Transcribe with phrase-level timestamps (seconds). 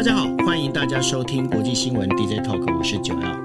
[0.00, 3.36] 大家好，欢迎大家收听国际新闻 DJ Talk，我是九幺。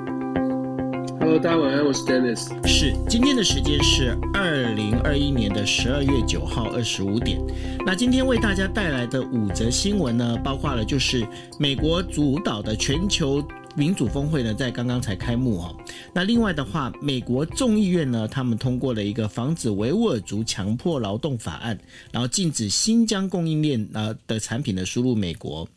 [1.20, 2.48] Hello，大家晚安，我是 Dennis。
[2.66, 7.42] 是，今天的时间是二零二一年的十二月九号二十五点。
[7.86, 11.28] 那今天为大家带来的五则新闻呢，包括了就是
[11.60, 13.44] 美国主导的全球。
[13.76, 15.76] 民主峰会呢，在刚刚才开幕哦。
[16.14, 21.78] 那另外的话，美国众议院呢，他们通过了一个防止维吾尔族强迫劳动法案，
[22.12, 25.68] 然后禁止新疆供应链啊的产品的输入美国。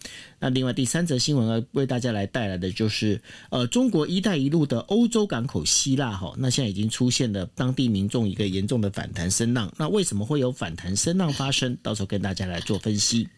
[0.41, 9.69] 那另外第三则新闻呢，为大家来带来的就是，呃，中国“一带一路”的欧洲港口希腊哈，那现在已经出现了当地民众一个严重的反弹声浪。
[9.77, 11.77] 那为什么会有反弹声浪发生？
[11.83, 13.28] 到时候跟大家来做分析。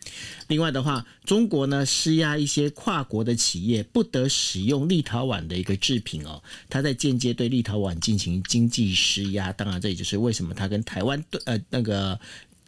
[0.48, 9.53] 另外的话，中国呢施压一些跨国的企业不得使用立陶宛的一个制品哦，他在间接对立陶宛进行经济施压。
[9.53, 12.19] 当然，这也就是为什么他跟台湾对呃那个。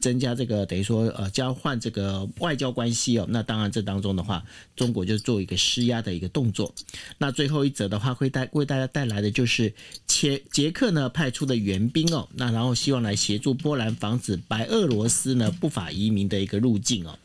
[0.03, 6.75] 增加这个等于说呃交换这个外交关系哦，那当然这当中的话，中国就做一个施压的一个动作。
[7.19, 9.73] 那最后一则的话，会带为大家带来的就是
[10.05, 17.17] 捷捷克呢派出的援兵哦，那然后希望来协助波兰防止白俄罗斯呢不法移民的一个入境哦。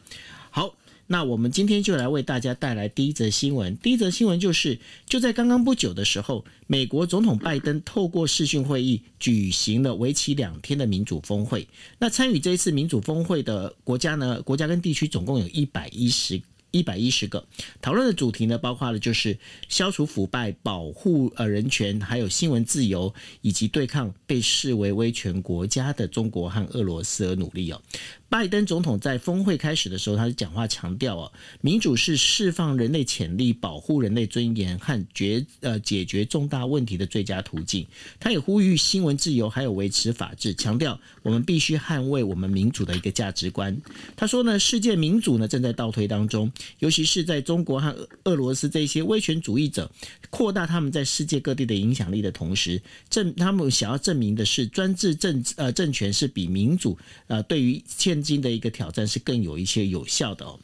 [0.52, 0.76] 好。
[1.08, 3.76] 那我们今天就来为大家带来第一则新闻。
[3.78, 11.66] 第一则新闻就是，就在刚刚不久的时候，美国总统拜登透过视讯会议举行了为期两天的民主峰会。
[11.98, 16.42] 那参与这一次民主峰会的国家呢，国家跟地区总共有一百一十
[16.72, 17.48] 一百一十个。
[17.82, 27.82] 讨论的主题呢，包括了就是消除腐败、保护呃人权，还有新闻自由，以及对抗被视为威权国家的中国和俄罗斯而努力哦。
[28.30, 37.88] 拜登总统在峰会开始的时候，他是讲话强调哦，民主是释放人类潜力、保护人类尊严和决呃解决重大问题的最佳途径。
[38.20, 43.76] 他也呼吁新闻自由，还有维持法治，强调我们必须捍卫我们民主的一个价值观。
[44.16, 49.90] 他说呢，世界民主呢正在倒退当中，尤其是在中国和俄罗斯这些威权主义者
[50.30, 60.60] 扩大他们在世界各地的影响力的同时，证他们想要证明的是专制政呃政权是比民主呃对于现现今的一个挑战是更有一些有效的哦。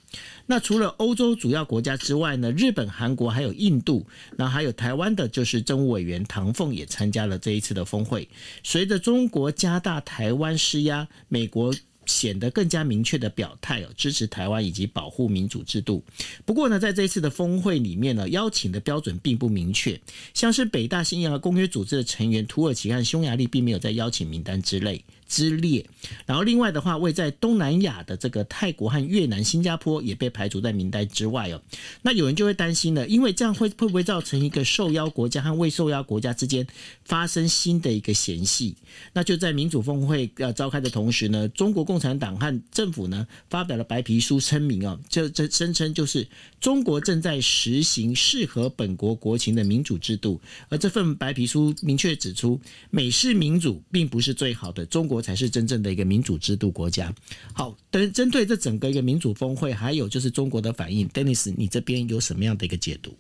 [0.48, 8.28] 那除了欧洲主要国家之外呢，日本、韩国还有印度，那还有台湾的，就是政务委员唐凤也参加了这一次的峰会。
[8.64, 11.72] 随着中国加大台湾施压，美国。
[12.06, 16.04] 显得更加明确的表态哦，支持台湾以及保护民主制度。
[16.44, 19.98] 不过呢，在这次的峰会里面呢，邀请的标准并不明确，
[20.34, 25.02] 像是北大西洋公约组织的成员土耳其和匈牙利并没有在邀请名单之内
[25.34, 25.84] 之列。
[26.28, 31.60] 然后另外的话，位在东南亚的这个泰国和越南、新加坡也被排除在名单之外哦。
[32.04, 36.68] 那有人就会担心了，因为这样会会不会造成一个受邀国家和未受邀国家之间
[37.04, 38.76] 发生新的一个嫌隙？
[39.14, 46.28] 那就在民主峰会要召开的同时呢，中国共产党和政府呢发表了白皮书声明啊，这这声称就是
[46.60, 50.40] 中国正在实行适合本国国情的民主制度，
[50.70, 52.60] 而这份白皮书明确指出，
[52.92, 57.12] 美式民主并不是最好的，中国才是真正的一个民主制度国家。
[57.54, 63.16] 好，等针对这整个一个民主峰会，还有就是中国的反应，Dennis，你这边有什么样的一个解读？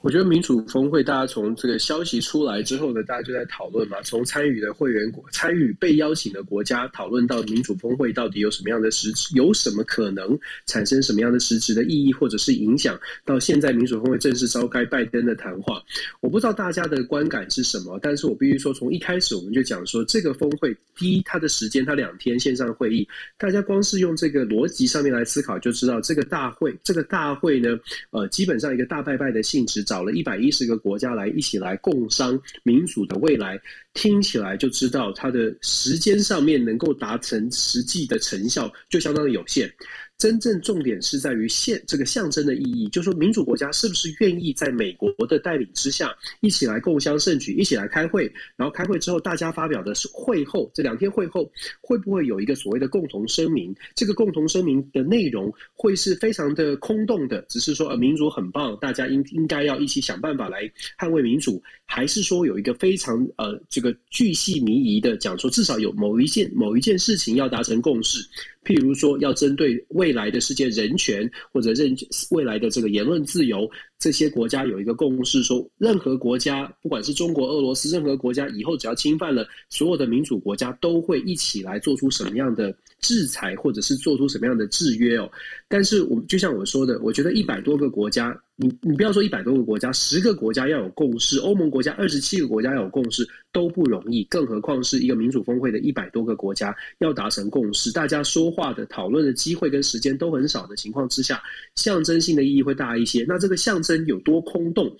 [0.00, 4.00] 我觉得民主峰会，大家从这个消息出来之后呢，大家就在讨论嘛。
[4.02, 12.98] 从参与的会员国、参与被邀请的国家讨论到民主峰会到底有什么样的实质，有什么可能产生什么样的实质的意义或者是影响。
[13.24, 15.82] 到现在民主峰会正式召开，拜登的谈话，
[16.20, 23.06] 我不知道大家的观感是什么，但是我必须说，从一开始我们就讲说，这个峰会第一，它的时间它两天线上会议，
[23.36, 27.78] 大家光是用这个逻辑上面来思考，就知道这个大会，这个大会呢，
[28.10, 29.73] 呃，基本上一个大拜拜的性质。
[29.74, 33.60] 只找了一百一十个国家来一起来共商民主的未来，
[33.92, 39.68] 听起来就知道它的时间上面能够达成实际的成效就相当的有限。
[40.16, 53.74] 真正重点是在于现这个象征的意义，就是说民主国家是不是愿意在美国的带领之下一起来共襄盛举，一起来开会，然后开会之后大家发表的是会后这两天会后会不会有一个所谓的共同声明？
[53.94, 68.24] 这个共同声明的内容会是非常的空洞的，只是说呃民主很棒，大家应应该要一起想办法来捍卫民主，还是说有一个非常呃这个巨细靡遗的讲说，至少有某一件某一件事情要达成共识？
[68.64, 71.94] 譬如说，要针对未来的世界人权或者认
[72.30, 85.30] 未来的这个言论自由，这些国家有一个共识说，任何国家，不管是中国、俄罗斯，任何国家以后只要侵犯了所有的民主国家，都会一起来做出什么样的制裁，或者是做出什么样的制约哦。
[85.68, 88.38] 但是我就像我说的，我觉得一百多个国家。
[88.56, 101.42] 你你不要说一百多个国家，十个国家要有共识，欧盟国家二十七个国家要有共识都不容易，更何况是一个民主峰会的一百多个国家要达成共识，大家说话的讨论的机会跟时间都很少的情况之下，
[101.74, 103.24] 象征性的意义会大一些。
[103.26, 104.90] 那这个象有多空洞，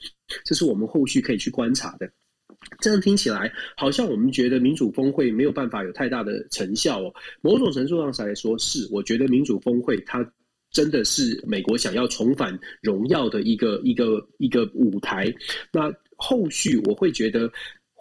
[0.44, 2.10] 这是我们后续可以去观察的。
[2.80, 7.12] 这样听起来好像我们觉得民主峰会没有办法有太大的成效哦。
[7.40, 10.24] 某种程度上来说，是我觉得民主峰会它。
[10.70, 15.32] 真的是美国想要重返荣耀的一个一个一个舞台。
[15.72, 15.82] 那
[16.16, 17.48] 后续我会觉得。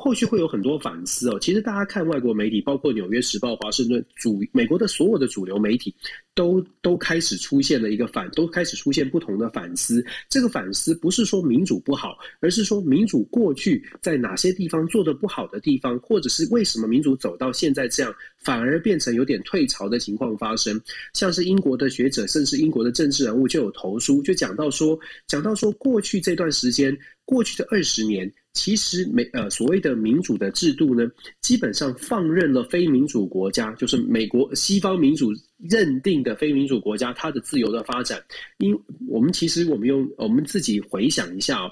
[0.04, 1.40] 后续会有很多反思哦。
[1.40, 5.96] 其实大家看外国媒体，包括《纽约时报》、华盛顿主美国的所有的主流媒体，
[6.36, 10.06] 都都开始出现了一个反，都开始出现不同的反思。
[10.28, 20.78] 这个反思不是说民主不好，而是说民主过去在哪些地方做得不好的地方，或者是为什么民主走到现在这样，反而变成有点退潮的情况发生。
[21.14, 28.30] 像是英国的学者，甚至英国的政治人物就有投书，就讲到说，讲到说过去这段时间，过去的二十年。
[28.54, 31.10] 其实美呃所谓的民主的制度呢，
[31.42, 38.24] 基本上放任了非民主国家，就是美国西方民主认定的非民主国家，它的自由的发展。
[38.60, 38.78] 因
[39.08, 41.72] 我们其实我们用我们自己回想一下哦。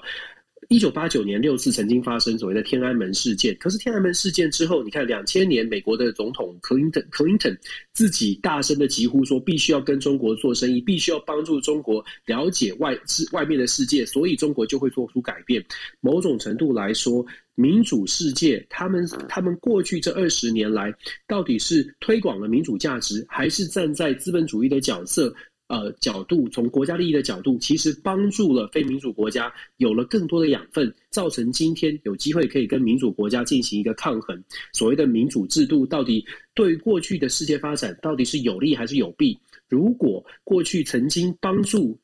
[0.72, 7.54] 一九八九年六次曾经发生所谓的天安门事件，可是天安门事件之后，你看两千年美国的总统克林顿，克林顿
[7.92, 12.98] 自己大声的疾呼说，必须要跟中国做生意，必须要帮助中国了解外
[13.32, 15.62] 外面的世界，所以中国就会做出改变。
[16.00, 17.22] 某种程度来说，
[17.54, 20.90] 民主世界他们他们过去这二十年来，
[21.28, 25.34] 到底是推广了民主价值，还是站在资本主义的角色？
[25.72, 34.38] 呃，角度从国家利益的角度，其实帮助了非民主国家有了更多的养分，造成今天有机会可以跟民主国家进行一个抗衡。
[34.74, 36.22] 所谓的民主制度，到底
[36.52, 39.38] 对过去的世界发展到底是有利还是有弊？
[39.66, 41.98] 如果过去曾经帮助，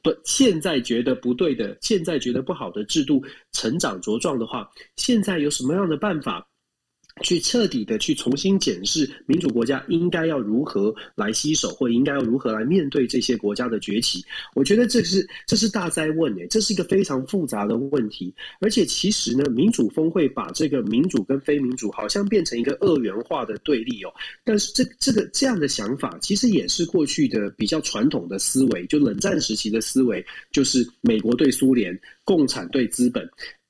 [0.00, 3.20] 不，现在觉得不对的，现在觉得不好的制度
[3.50, 6.47] 成长茁壮的话，现在有什么样的办法？
[7.22, 14.24] 去彻底的去重新检视民主国家应该要如何来洗手，或者应该要如何来面对这些国家的崛起。
[14.54, 18.34] 我觉得这是这是大哉问诶，这是一个非常复杂的问题。
[18.60, 24.12] 而且其实呢，民主峰会把这个民主跟非民主好像变成一个二元化的对立哦。
[24.44, 33.28] 但是这这个这样的想法，其实也是过去的比较传统的思维，就冷战时期的思维，就是美国对苏联，共产对资本。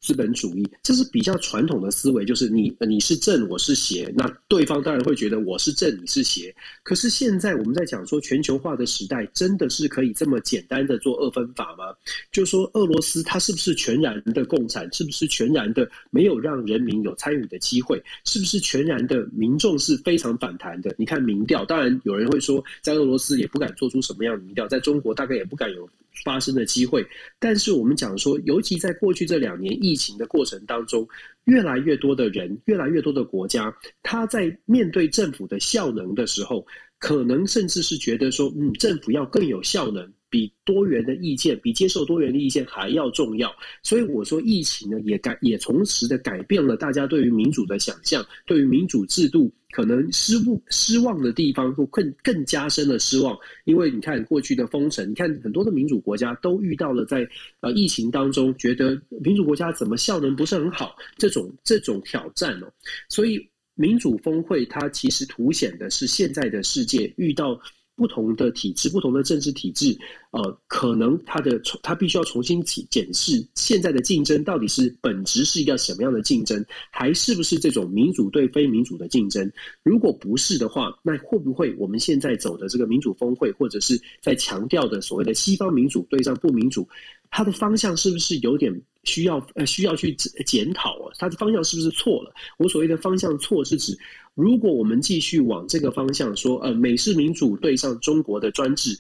[0.09, 6.55] 资本主义，这是比较传统的思维，就是你你是正，我是邪，那对方当然会觉得我是正，你是邪。
[6.83, 11.95] 可是现在我们在讲说全球化的时代，真的是可以这么简单的做二分法吗？
[12.33, 14.91] 就说俄罗斯它是不是全然的共产？
[14.95, 18.03] 是不是全然的没有让人民有参与的机会？
[18.25, 20.95] 是不是全然的民众是非常反弹的？
[20.97, 25.87] 你看民调，当然有人会说，在俄罗斯也不敢做出什么样的民调，在中国大概也不敢有。
[26.25, 27.07] 发生的机会，
[27.39, 31.07] 但是我们讲说，尤其在过去这两年疫情的过程当中，
[31.45, 36.67] 越来越多的人，越来越多的国家，他在面对政府的效能的时候，
[36.99, 40.13] 可能甚至是觉得说，嗯，政府要更有效能。
[40.31, 43.51] 比多元的意见，比接受多元的意见还要重要。
[43.83, 53.39] 所以我说，疫情呢，也改也同时的改变了大家对于民主的想象，对于民主制度可能失不失望的地方，会更更加深了失望。
[53.65, 57.29] 因为你看过去的封城，你看很多的民主国家都遇到了在
[57.61, 62.73] 呃疫情当中，觉得民主国家怎么效能不是很好，这种这种挑战哦。
[63.09, 67.61] 所以民主峰会它其实凸显的是现在的世界遇到。
[67.99, 69.99] 不同的体制，不同的政治体制，
[70.31, 79.51] 呃，可能它的它必须要重新检检视现在的竞争到底是本质是一个什么样的竞争，还是不是这种民主对非民主的竞争？
[79.83, 86.89] 如果不是的话，那会不会我们现在走的这个民主峰会，或者是在强调的所谓的西方民主对上不民主，
[87.33, 90.15] 它的方向是不是有点需要呃需要去
[90.47, 91.11] 检讨啊？
[91.19, 92.33] 它的方向是不是错了？
[92.59, 93.99] 我所谓的方向错是指。
[94.39, 98.97] 如果我们继续往这个方向说，呃，美式民主对上中国的专制，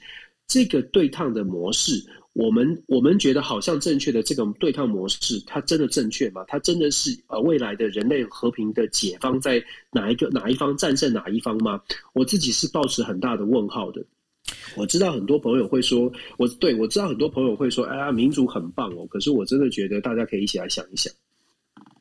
[0.48, 6.44] 这个对抗的模式，我们我们觉得好像正确的这个对抗模式，它真的正确吗？
[6.48, 11.80] 它真的是呃未来的人类和平的解方在哪一个哪一方战胜哪一方吗？
[12.14, 14.04] 我自己是抱持很大的问号的。
[14.74, 19.06] 我知道很多朋友会说，我对我知道很多朋友会说，哎呀，民主很棒哦。
[19.08, 21.12] 可是我真的觉得大家可以一起来想一想。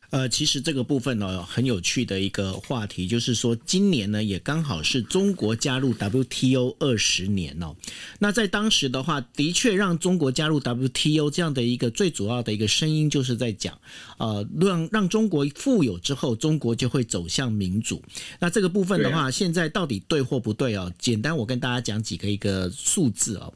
[0.10, 7.76] 呃，其实这个部分呢，很有趣的一个话题，就是说今年呢也刚好是中国加入 WTO 二十年哦。
[8.20, 13.78] 那在当时的话，的确让中国加入 WTO 这样的一个最主要的一个声音，就是在讲，
[14.18, 18.02] 呃，让让中国富有之后，中国就会走向民主。
[18.40, 20.92] 那这个部分的话，现在到底对或不对哦？
[21.00, 23.54] 简单我跟大家讲几个一个数字哦。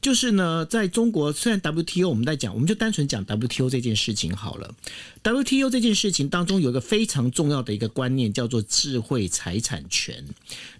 [0.00, 4.74] 就是呢，在中国，虽然 WTO 我们在讲，我们就单纯讲 WTO 这件事情好了。
[5.22, 10.24] WTO 这件事情当中有一个非常重要的一个观念，叫做智慧财产权。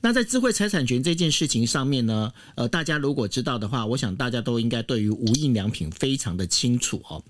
[0.01, 7.23] 那在智慧财产权这件事情上面呢，呃，大家如果知道的话，我想大家都应该对于无印良品非常的清楚哦。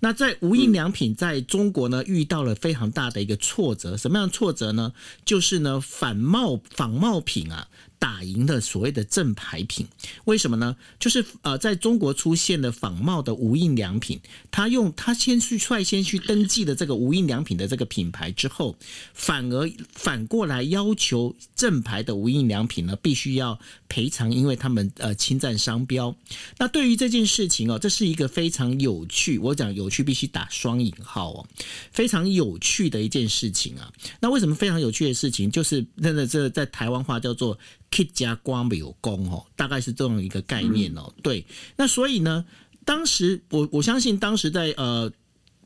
[0.00, 4.92] 那在无印良品在中国呢，遇到了非常大的一个挫折，什么样的挫折呢？
[5.24, 7.66] 就是呢，反冒仿冒品啊。
[7.98, 9.86] 打赢了所谓的正牌品，
[10.24, 10.76] 为什么呢？
[11.00, 18.76] 就是呃，在中国出现了仿冒的无印良品，他用他先去率先去登记的这个无印良品的这个品牌之后，
[19.12, 26.14] 反而反过来要求正牌的无印良品呢，必须要赔偿，因为他们呃侵占商标。
[26.58, 31.46] 那对于这件事情哦，这是一个非常有趣，我讲有趣必须打双引号哦，
[31.90, 33.92] 非常有趣的一件事情啊。
[34.20, 35.50] 那为什么非常有趣的事情？
[35.50, 37.58] 就是真的这在台湾话叫做。
[37.90, 41.12] K 加光没有功哦，大概是这样一个概念哦。
[41.22, 42.44] 对，那所以呢，
[42.84, 45.10] 当时我我相信当时在呃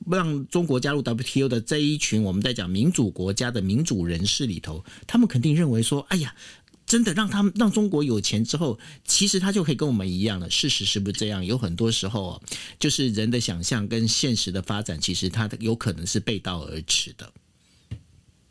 [0.07, 6.35] 让中国加入 WTO 的这一群我们在讲民主国家的民主人士里头，他们肯定认为说，哎呀，
[6.87, 10.50] 真的让他们让中国有钱之后，其实他就可以跟我们一样了。
[10.50, 11.45] 事实是不是这样？
[11.45, 12.43] 有很多时候，
[12.79, 17.33] 就是人的想象跟现实的发展，其实它有可能是背道而驰的。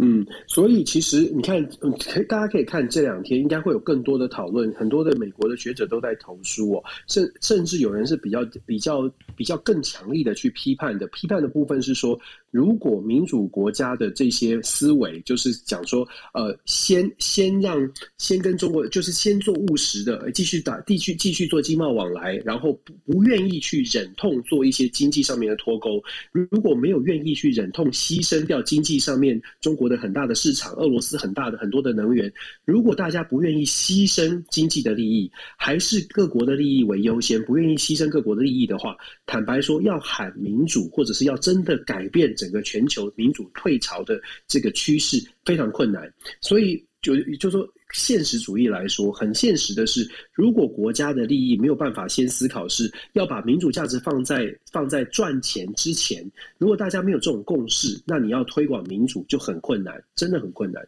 [0.03, 1.93] 嗯，所以其实你看，嗯，
[2.27, 12.20] 大家可以看这两天应该会有更多的讨论，很多的美国的学者都在投书哦，甚甚至有人是比较比较比较更强力的去批判的，批判的部分是说。
[12.51, 26.03] 如果民主国家的这些思维，就是讲说，呃，先先让先跟中国，就是先做务实的，继续打，继续继续做经贸往来，然后不不愿意去忍痛做一些经济上面的脱钩。
[26.34, 32.29] 如果没有愿意去忍痛牺牲掉经济上面中国的很大的市场，俄罗斯很大的很多的能源，
[32.65, 42.36] 如果大家不愿意牺牲经济的利益，还是各国的利益为优先，不愿意牺牲各国的利益的话，坦白说，要喊民主，或者是要真的改变。
[42.42, 60.84] 整个全球民主退潮的这个趋势非常困难，所以就就说现实主义来说，很现实的是，如果国家的利益没有办法先思考是要把民主价值放在放在赚钱之前，如果大家没有这种共识，那你要推广民主就很困难，真的很困难。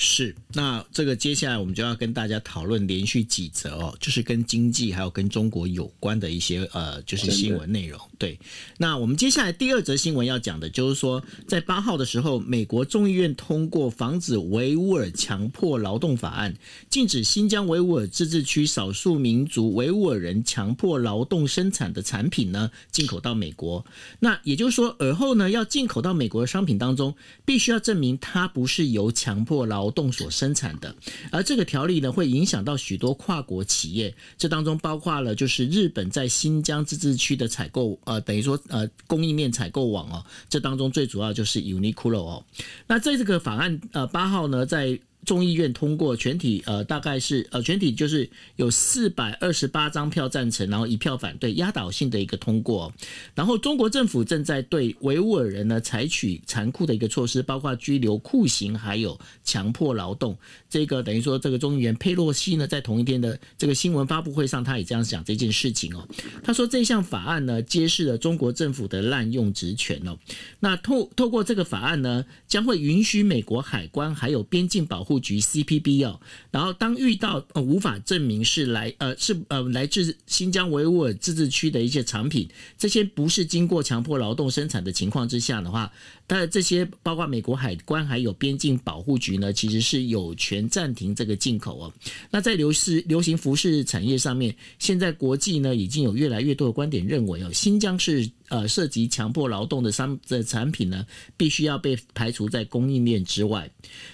[0.00, 8.00] 是，那这个接下来我们就要跟大家讨论连续几则哦，就是跟经济还有跟中国有关的一些呃，就是新闻内容。
[8.16, 8.38] 对，
[8.76, 16.54] 那我们接下来第二则新闻要讲的就是说，在八号的时候，美国众议院通过防止维吾尔强迫劳动法案，
[16.88, 23.84] 禁止新疆维吾尔自治区少数民族维吾尔人强迫劳动生产的产品呢进口到美国。
[24.20, 30.94] 那也就是说，而后呢要进口到美国的商品当中，必须要证明它不是由强迫劳劳动所生产的，
[31.32, 42.44] 而这个条例呢，会影响到许多跨国企业，这当中包括了就是日本在新疆自治区的采购，呃，等于说呃供应链采购网哦，这当中最主要就是 Uniqlo 哦，
[42.86, 45.00] 那在这个法案呃八号呢，在。
[45.24, 52.92] 众议院通过全体，呃，大概是呃全体就是有四百二十八张票赞成，然后一票反对，压倒性的一个通过。
[53.34, 60.38] 然后中国政府正在对维吾尔人呢采取残酷的一个措施，包括拘留、酷刑，还有强迫劳动。
[60.70, 66.08] 这个等于说，这个众议员佩洛西呢，在同一天的这个新闻发布会上，他也这样讲这件事情哦。
[66.42, 70.18] 他说这项法案呢，揭示了中国政府的滥用职权哦。
[70.60, 75.18] 那透透过这个法案呢，将会允许美国海关还有边境保护。
[75.18, 76.20] 局 CPB 哦，
[76.52, 82.48] 然后当遇到呃无法证明是来呃是呃来自新疆维吾尔自治区的一些产品，
[82.78, 85.92] 这些不是经过强迫劳动生产的情况之下的话，
[86.28, 91.92] 但这些包括美国海关还有边境保护局呢，其实是有权暂停这个进口哦。
[92.30, 98.30] 那在流失流行服饰产业上面，现在国际呢已经有越来越多的观点认为哦，新疆是。
[98.48, 103.70] 呃，涉及强迫劳动的商的产品呢，必须要被排除在供应链之外。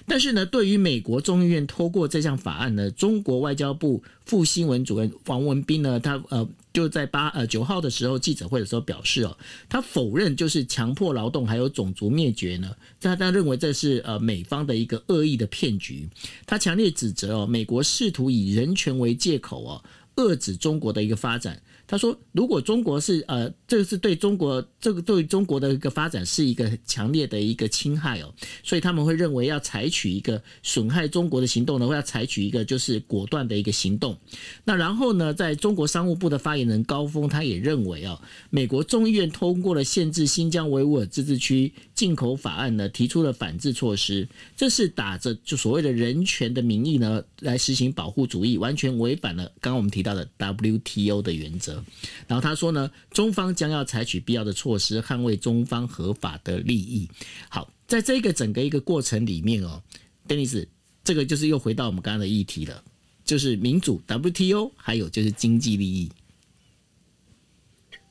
[0.07, 9.37] 但是呢，对于美国众议院通过这项法案呢，中国外交部副新闻主任王文斌呢，他呃就在八呃九号的时候记者会的时候表示哦，
[9.69, 16.09] 他否认就是强迫劳动还有种族灭绝呢，他他认为这是呃美方的一个恶意的骗局。
[16.47, 19.83] 他强烈指责哦，美国试图以人权为借口哦。
[20.17, 21.61] 遏制中国的一个发展。
[21.87, 34.17] 他说：“如果中国是呃，这个是对中国这个对中国的一个发展是一个强烈的一个侵害哦，所以他们会认为要采取一个损害中国的行动呢，会要采取一个就是果断的一个行动。
[34.65, 38.19] 那然后呢，在中国商务部的发言人高峰他也认为哦，
[38.49, 51.83] 美国众议院通过了限制新疆维吾尔自治区进口法案呢，提出了反制措施，这是打着就所谓的人权的名义呢来实行保护主义，完全违反了刚刚我们提到的 WTO 的原则。”
[52.29, 57.09] 然后他说呢，中方将要采取必要的措施，捍卫中方合法的利益。
[57.49, 59.83] 好，在这个整个一个过程里面哦
[60.29, 60.67] ，Dennis，
[61.03, 62.85] 这个就是又回到我们刚刚的议题了，
[63.25, 66.11] 就是民主、WTO，还有就是经济利益，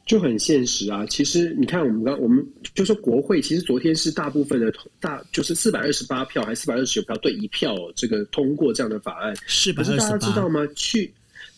[0.05, 1.05] 就很现实啊。
[1.05, 2.45] 其实你看，我们刚我们
[2.75, 9.35] 就说国会，其实昨天是大部分的大，就是四百二十八票还是四百二十九票对一票，这个通过这样的法案。
[9.47, 10.59] 是，可是大家知道吗？
[10.75, 11.13] 去。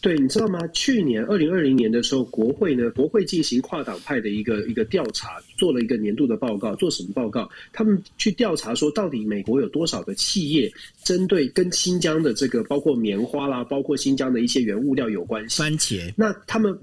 [0.05, 0.59] 对，你知道吗？
[0.67, 6.75] 去年二零二零年的时候，国会呢，国会进行跨党派的一个一个调查，做了一个年度的报告。
[6.75, 7.49] 做什么报告？
[7.73, 10.71] 他们去调查说，到底美国有多少的企业
[11.03, 15.59] 针对跟新疆的这个，包括棉花啦，包括新疆的一些原物料有关系。
[15.59, 16.13] 番茄。
[16.15, 16.77] 那他们。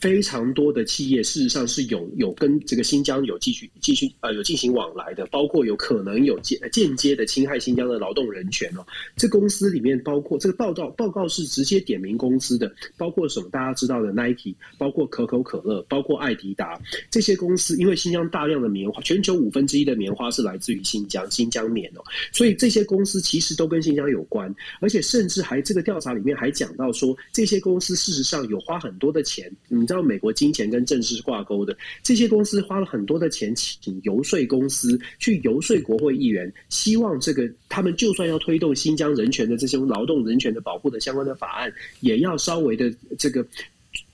[0.00, 8.84] 非常多的企业事实上是有有跟这个新疆有继续继续呃有进行往来的，包括有可能有间间接的侵害新疆的劳动人权哦。
[9.16, 16.78] 这公司里面包括这个报道报告是直接点名公司的，包括什么大家知道的 Nike，包括可口可乐，包括爱迪达
[17.10, 29.85] 这些公司，因为新疆大量的棉花，全球五分之一的棉花是来自于新疆新疆棉哦，所以这些公司其实都跟新疆有关，而且甚至还这个调查里面还讲到说，这些公司事实上有花很多的钱嗯。
[29.86, 43.46] 你知道美国金钱跟政治是挂钩的，这些公司花了很多的钱请游说公司去游说国会议员，希望这个他们就算要推动新疆人权的这些劳动人权的保护的相关的法案，也要稍微的这个。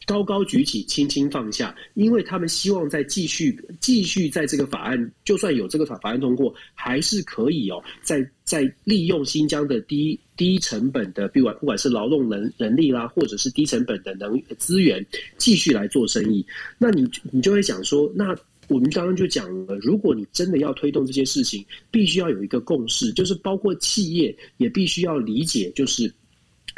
[0.06, 15.04] 高高举起，轻轻放下，因为他们希望再继续继续在这个法案，就算有这个法法案通过，还是可以哦，在在利用新疆的低低成本的，不管不管是劳动人人力啦，或者是低成本的能资源，
[15.38, 16.44] 继续来做生意。
[16.78, 18.36] 那你你就会讲说，那
[18.68, 26.12] 我们刚刚就讲了，如果你真的要推动这些事情，必须要有一个共识，就是包括企业也必须要理解，就是。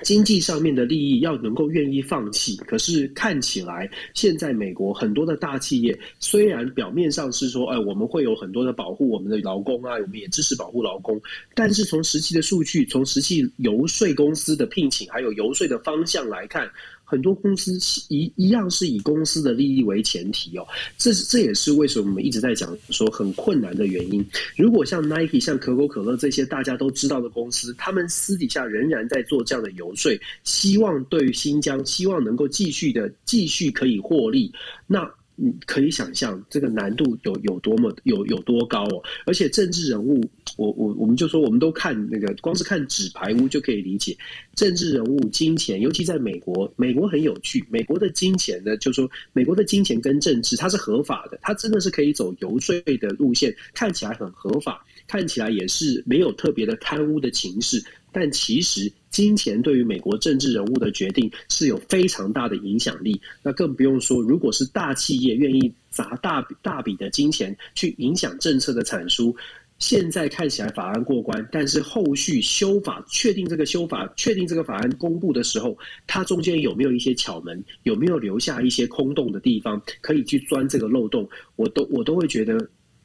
[0.03, 11.21] 经济上面的利益要能够愿意放弃，可是看起来现在美国很多的大企业虽然表面上是说，哎，我们会有很多的保护我们的劳工啊，我们也支持保护劳工，
[11.55, 16.69] 但是从实际的数据，从实际游说公司的聘请，还有游说的方向来看。
[17.05, 20.67] 很多公司一一样是以公司的利益为前提哦，
[20.99, 24.25] 这这也是为什么我们一直在讲说很困难的原因。
[24.57, 34.53] 如果像 Nike、像可口可乐这些大家都知道的公司，他们私底下仍然在做这样的游说，希望对于新疆，希望能够继续的继续可以获利，
[34.87, 35.09] 那。
[35.37, 40.21] 你可以想象这个难度有有多么有有多高哦，而且政治人物，
[40.57, 44.17] 我我我们就说，我们都看那个，光是看纸牌屋就可以理解，
[44.55, 57.83] 政治人物金钱，尤其在美国，美国很有趣，美国的金钱呢，就说美国的金钱跟政治它是合法的，它真的是可以走游说的路线，看起来很合法，看起来也是没有特别的贪污的情势。
[58.13, 63.21] 但其实，金钱对于美国政治人物的决定是有非常大的影响力。
[63.43, 69.35] 那更不用说，如果是大企业愿意砸大大笔的金钱去影响政策的产出，
[69.81, 82.65] 现在看起来法案过关，但是后续修法确定这个修法确定这个法案公布的时候，它中间有没有一些巧门，有没有留下一些空洞的地方可以去钻这个漏洞，我都我都会觉得。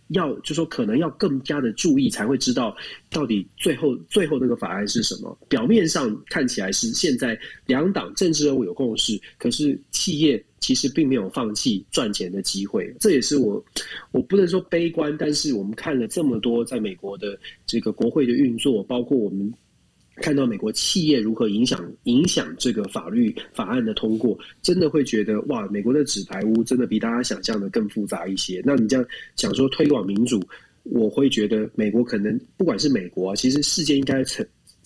[0.09, 2.75] 要就说可能要更加的注意，才会知道
[3.09, 5.37] 到底最后最后那个法案是什么。
[5.47, 12.93] 表面上看起来是现在两党政治人物有共识，可是企业其实并没有放弃赚钱的机会。
[12.99, 13.63] 这也是我
[14.11, 19.53] 我不能说悲观，但是我们看了这么多在美国的这个国会的运作，包括我们。
[20.21, 28.61] 看到美国企业如何影响影响这个法律法案的通过，真的会觉得哇，美国的纸牌屋真的比大家想象的更复杂一些。
[28.65, 29.05] 那你这样
[29.35, 30.41] 想说推广民主，
[30.83, 34.23] 我会觉得美国可能不管是美国啊，其实世界应该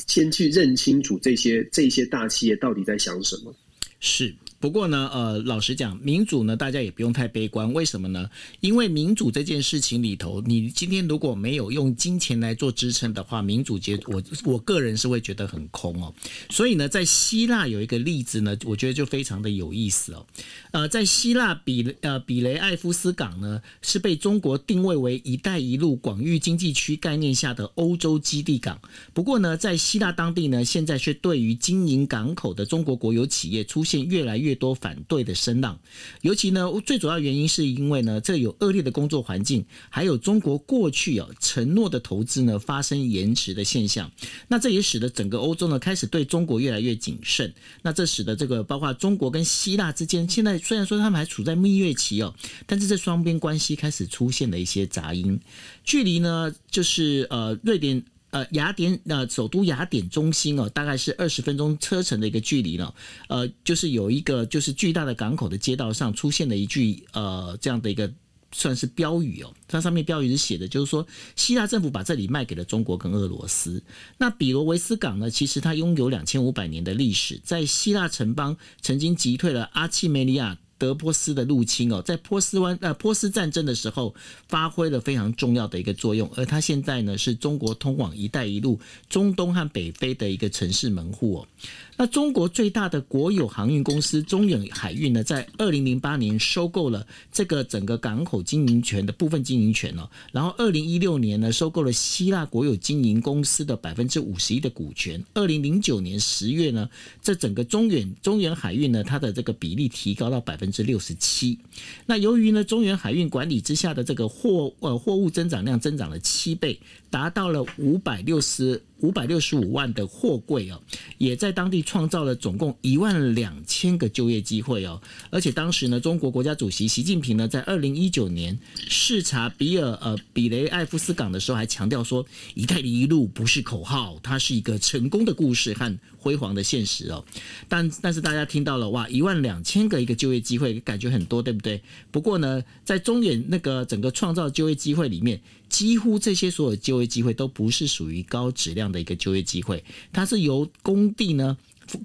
[0.07, 3.55] 先去认清楚这些这些大企业到底在想什么。
[3.99, 4.33] 是。
[4.63, 7.73] 不过呢，呃，老实讲，民主呢，大家也不用太悲观。
[7.73, 8.29] 为什么呢？
[8.59, 16.13] 因为民主这件事情里头，你今天如果没有用金钱来做支撑的话，民主结我我个人是会觉得很空哦。
[16.49, 20.25] 所以呢，在希腊有一个例子呢，我觉得就非常的有意思哦。
[20.71, 28.81] 呃，在希腊比呃比雷埃夫斯港呢，是被中国定位为“一带一路”广域经济区概念下的欧洲基地港。
[29.13, 33.83] 不过呢，在希腊当地呢，现在却对于经营港口的中国国有企业出。
[33.83, 35.79] 现越来越多反对的声浪。
[36.21, 44.11] 尤其呢，最主要原因是因为呢，这有恶劣的工作环境，还有中国过去有承诺的投资呢发生延迟的现象。
[44.47, 47.53] 那这也使得整个欧洲呢开始对中国越来越谨慎。
[47.81, 52.33] 那这使得这个包括中国跟希腊之间，现在虽然说他们还处在蜜月期哦，
[52.65, 55.39] 但是这双边关系开始出现了一些杂音。
[55.83, 58.03] 距离呢，就是呃，瑞典。
[58.33, 62.91] 呃，雅典呃，首都雅典中心哦，大概是二十分钟车程的一个距离呢。
[63.29, 68.11] 呃，就是有一个就是巨大的港口的街道上出现了一句呃这样的一个
[68.51, 73.83] 算是标语哦，它上面标语是写的，就是说希腊政府把这里卖给了中国跟俄罗斯。
[74.17, 80.57] 那比罗维斯港呢，其实它拥有两千五百年的历史，在希腊城邦曾经击退了阿契美尼亚。
[80.77, 84.13] 德波斯的入侵哦，在波斯湾呃波斯战争的时候
[84.47, 91.47] 发挥了非常重要的一个作用，而它现在呢是中国通往“一带一路”中东和北非的一个城市门户哦。
[91.95, 106.89] 那中国最大的国有航运公司中远海运呢，在二零零八年收购了这个整个港口经营权的部分经营权哦，然后二零一六年呢收购了希腊国有经营公司的百分之五十一的股权，二零零九年十月呢，
[107.21, 111.57] 这整个中远中远海运呢，它的这个比例提高到百分之六十七。
[112.05, 116.79] 那由于呢，中远海运管理之下的这个货呃货物增长量增长了七倍，
[117.13, 118.81] 达到了五百六十。
[119.03, 120.81] 五百六十五万的货柜哦，
[121.17, 125.01] 也在当地创造了总共一万两千个就业机会哦。
[125.29, 137.23] 而且当时呢，中国国家主席习近平呢，在二零一九年视察比尔呃比雷埃夫斯港的时候，还强调说“一带一路”不是口号，它是一个成功的故事和辉煌的现实哦。
[137.67, 141.81] 但但是大家听到了哇，一万两千个一个就业机会，感觉很多，对不对？
[142.11, 145.39] 不过呢，在中远那个整个创造就业机会里面。
[145.69, 151.57] 几乎这些所有就业机会都不是属于高质量的一个就业机会，它是由工地呢。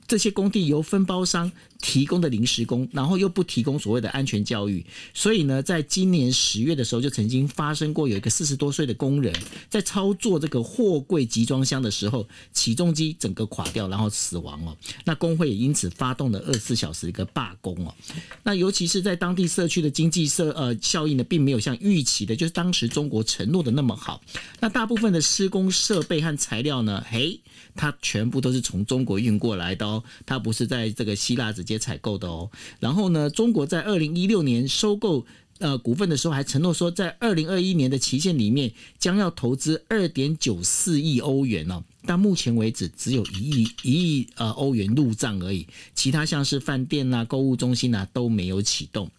[0.06, 9.32] 这些工地由分包商提供的临时工，然后又不提供所谓的安全教育，所以呢，在今年十月的时候，就曾经发生过有一个四十多岁的工人
[9.70, 14.76] 在操作这个货柜集装箱的时候，起重机整个垮掉，然后死亡哦。
[15.04, 17.94] 那工会也因此发动了二十四小时一个罢工哦。
[18.42, 24.20] 那尤其是在当地社区的经济社呃效益呢，并没有像预期的，就是当时中国承诺的那么好。
[24.58, 27.40] 那大部分的施工设备和材料呢，嘿。
[27.74, 32.50] 它全部都是从中国运过来的哦，它不是在这个希腊直接采购的哦。
[32.80, 35.26] 然后呢，中国在二零一六年收购
[35.58, 41.84] 呃股份的时候，还承诺说，在二零二一年的期限里面，将要投资二点九四亿欧元哦。
[42.06, 49.10] 但目前为止，只有一亿一亿呃欧元入账而已，其他像是饭店呐、购物中心呐都没有启动。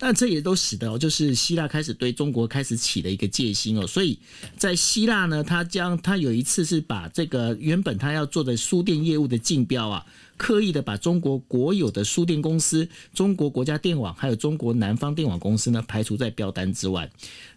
[0.00, 3.86] 那这也都使得哦，就是希腊开始对中国开始起了一个戒心哦。
[3.86, 4.18] 所以
[4.58, 10.04] 在希腊呢，他将他有一次是把这个原本他要做的书店业务的竞标啊，
[10.36, 17.10] 刻意的把中国国有的书店公司中国国家电网还有中国南方电网公司呢排除在标单之外。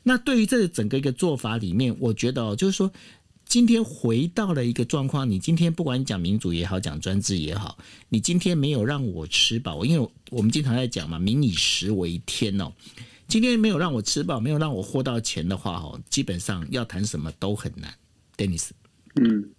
[0.03, 2.91] 那对于这整个一个做法里面，我觉得哦，就是说。
[3.49, 7.77] 今天回到了一个状况，你今天不管讲民主也好，讲专制也好，
[8.09, 12.73] 你今天没有让我吃饱，因为我们经常在讲嘛，民以食为天哦。
[13.25, 17.93] 今天没有让我吃饱，没有让我获到钱的话，哦，基本上要谈什么都很难。
[18.35, 18.71] Dennis，
[19.15, 19.49] 嗯。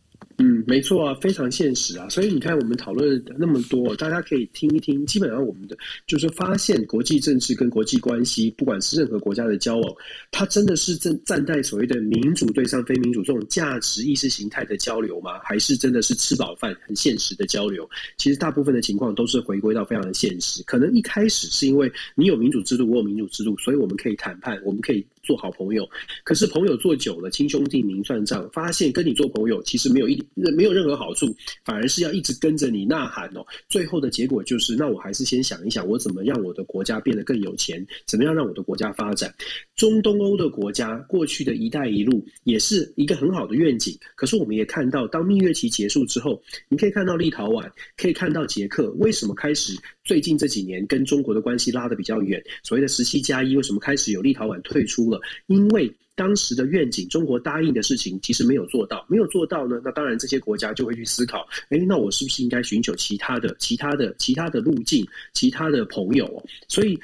[0.40, 5.04] 嗯，没错啊，非常现实啊，所以你看，我们讨论那么多，大家可以听一听。
[5.04, 9.94] 基本上，我们的就是发现国际政治跟国际关系，不管是任何国家的交往，
[10.30, 15.40] 它真的是正站在所谓的民主对上非民主这种价值意识形态的交流吗？
[15.42, 17.90] 还是真的是吃饱饭很现实的交流？
[18.16, 20.62] 其实大部分的情况都是回归到非常的现实。
[20.62, 25.04] 可能一开始是因为你有民主制度，我有民主制度，所以我们可以谈判，我们可以。
[25.28, 25.86] 做好朋友，
[26.24, 31.26] 可是朋友做久了，亲兄弟明算账，发现跟你做朋友其实没有一没有任何好处，
[31.66, 33.44] 反而是要一直跟着你呐喊哦。
[33.68, 39.30] 最后的结果就是，那我还是先想一想，我怎么让我的国家变得更有钱，怎么样让我的国家发展。
[39.76, 49.76] 中东欧的国家过去的一带一路也是一个很好的愿景，可是我们也看到，当蜜月期结束之后，你可以看到立陶宛，可以看到捷克，为什么开始
[50.08, 52.42] 最近这几年跟中国的关系拉得比较远？
[52.62, 55.20] 所谓的十七加一，为什么开始有立陶宛退出了？
[55.48, 66.42] 因为当时的愿景，中国答应的事情其实没有做到，没有做到呢，那当然这些国家就会去思考，哎，那我是不是应该寻求其他的、其他的、其他的路径、其他的朋友？
[66.68, 66.98] 所以。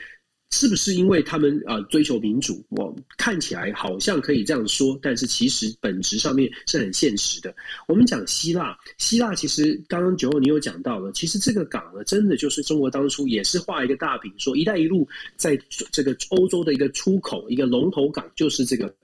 [0.55, 2.65] 是不是因为他们啊追求民主？
[2.69, 7.53] 我看起来好像可以这样说，但是其实本质上面是很现实的。
[7.89, 15.59] 我们讲希腊，希腊其实刚刚九欧你有讲到了，其实这个港呢，真的就是中国当初也是画一个大饼，说“一带一路”在
[15.91, 18.95] 这个欧洲的一个出口，一个龙头港就是这个。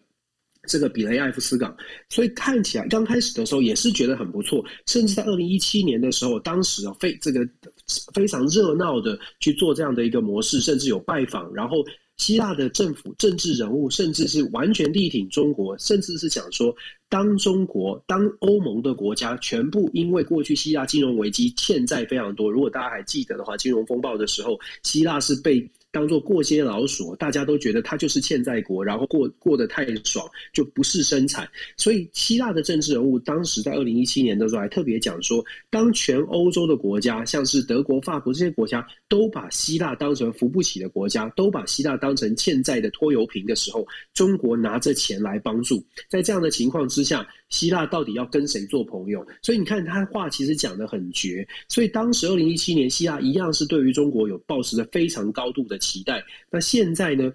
[0.69, 1.75] 这个比雷埃夫斯港，
[2.11, 7.49] 所以看起来刚开始的时候也是觉得很不错，甚至在二零一七年的时候，当时啊非这个
[8.15, 11.85] 非常热闹的去做这样的一个模式，甚至有拜访，然后。
[12.17, 16.77] 希腊的政府、政治人物，甚至是完全力挺中国，甚至是讲说，
[17.09, 25.67] 当中国、当欧盟的国家全部因为过去希腊金融危机欠债非常多，如果大家还记得的话，金融风暴的时候，希腊是被。
[25.93, 31.49] 当做过街老鼠，大家都觉得他就是欠债国，然后过过得太爽，就不是生产。
[31.77, 45.85] 所以希腊的政治人物当时在二零一七年的时候还特别讲说，当全欧洲的国家，像是德国、法国这些国家，都把希腊当成扶不起的国家，都把希腊当成欠债的拖油瓶的时候，中国拿着钱来帮助。
[46.09, 47.27] 在这样的情况之下。
[47.51, 49.27] 希腊到底要跟谁做朋友？
[49.43, 51.45] 所以你看，他话其实讲的很绝。
[51.69, 56.23] 所以当时二零一七年，希腊一样是对于中国有抱持着非常高度的期待。
[56.49, 57.33] 那现在呢？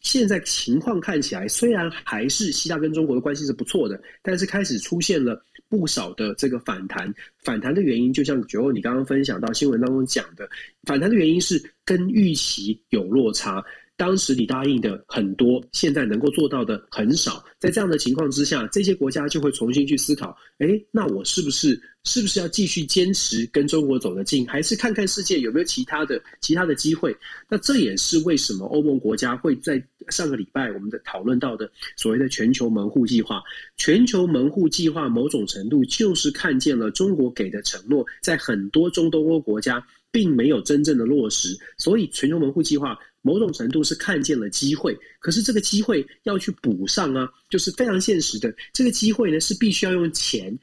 [0.00, 7.12] 现在情况看起来，虽然还是希腊跟中国的关系是不错的，但是开始出现了不少的这个反弹。
[7.42, 10.48] 反弹的原因，就像九欧你刚刚分享到新闻当中讲的，
[10.84, 13.64] 反弹的原因是跟预期有落差。
[13.96, 17.44] 当时你答应的很多，现在能够做到的很少。
[17.58, 27.16] 在这样的情况之下，这些国家就会重新去思考：哎，那我是不是是不是要继续坚持跟中国走得近，还是看看世界有没有其他的其他的机会？
[27.48, 33.42] 那这也是为什么欧盟国家会在上个礼拜我们的讨论到的所谓的全球门户计划。
[33.76, 42.98] 全球门户计划某种程度就是看见了中国给的承诺，在很多中东欧国家并没有真正的落实，所以全球门户计划。
[43.26, 48.54] 某种程度是看见了机会，可是这个机会要去补上啊，就是非常现实的。
[48.74, 50.56] 这个机会呢，是必须要用钱，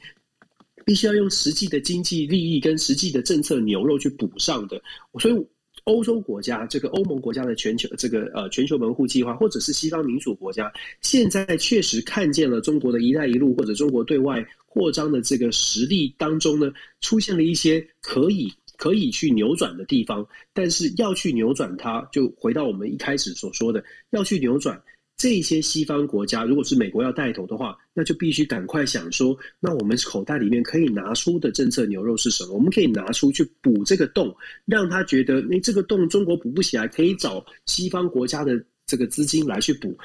[0.86, 4.80] 必须要用实际的经济利益跟实际的政策牛肉去补上的。
[5.19, 5.45] 所以，
[5.86, 10.71] 欧洲国家这个欧盟国家的全球这个呃全球门户计划，或者是西方民主国家，
[11.02, 18.54] 现在确实看见了中国的一带一路或者中国对外扩张的这个实力当中呢，出现了一些可以。
[18.82, 24.82] 可以去扭转的地方，但是要去扭转它，就回到我们一开始所说的，要去扭转
[25.15, 26.44] 这些西方国家。
[26.44, 32.56] 如果是美国要带头的话，那就必须赶快想说，那我们口袋里面可以拿出的政策牛肉是什么？
[32.56, 39.96] 我们可以拿出去补这个洞，让他觉得，那这个洞中国补不起来，可以找西方国家的这个资金来去补。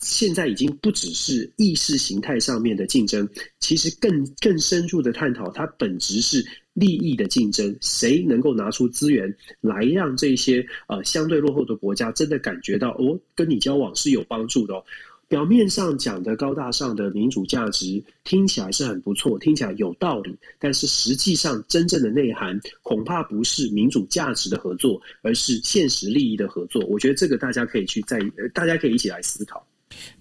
[0.00, 3.28] 现在已经不只是意识形态上面的竞争，
[3.60, 6.44] 其实更更深入的探讨，它本质是。
[6.74, 14.84] 利益的竞争，谁能够拿出资源来让这些呃相对落后的国家真的感觉到哦，跟你交往是有帮助的哦。
[15.26, 26.80] 表面上讲的高大上的民主价值听起来是很不错，听起来有道理，但是实际上真正的内涵恐怕不是民主价值的合作，而是现实利益的合作。
[26.86, 28.20] 我觉得这个大家可以去再，
[28.54, 29.66] 大家可以一起来思考。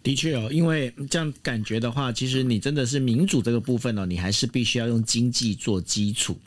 [0.01, 6.37] 的确哦，因为这样感觉的话，其实你真的是民主这个部分呢，你还是必须要用经济做基础。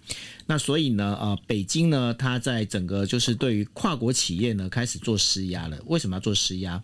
[0.47, 5.79] 那所以呢，呃，北京呢，它在整个就是对于跨国企业呢开始做施压了。
[5.87, 6.83] 为什么要做施压？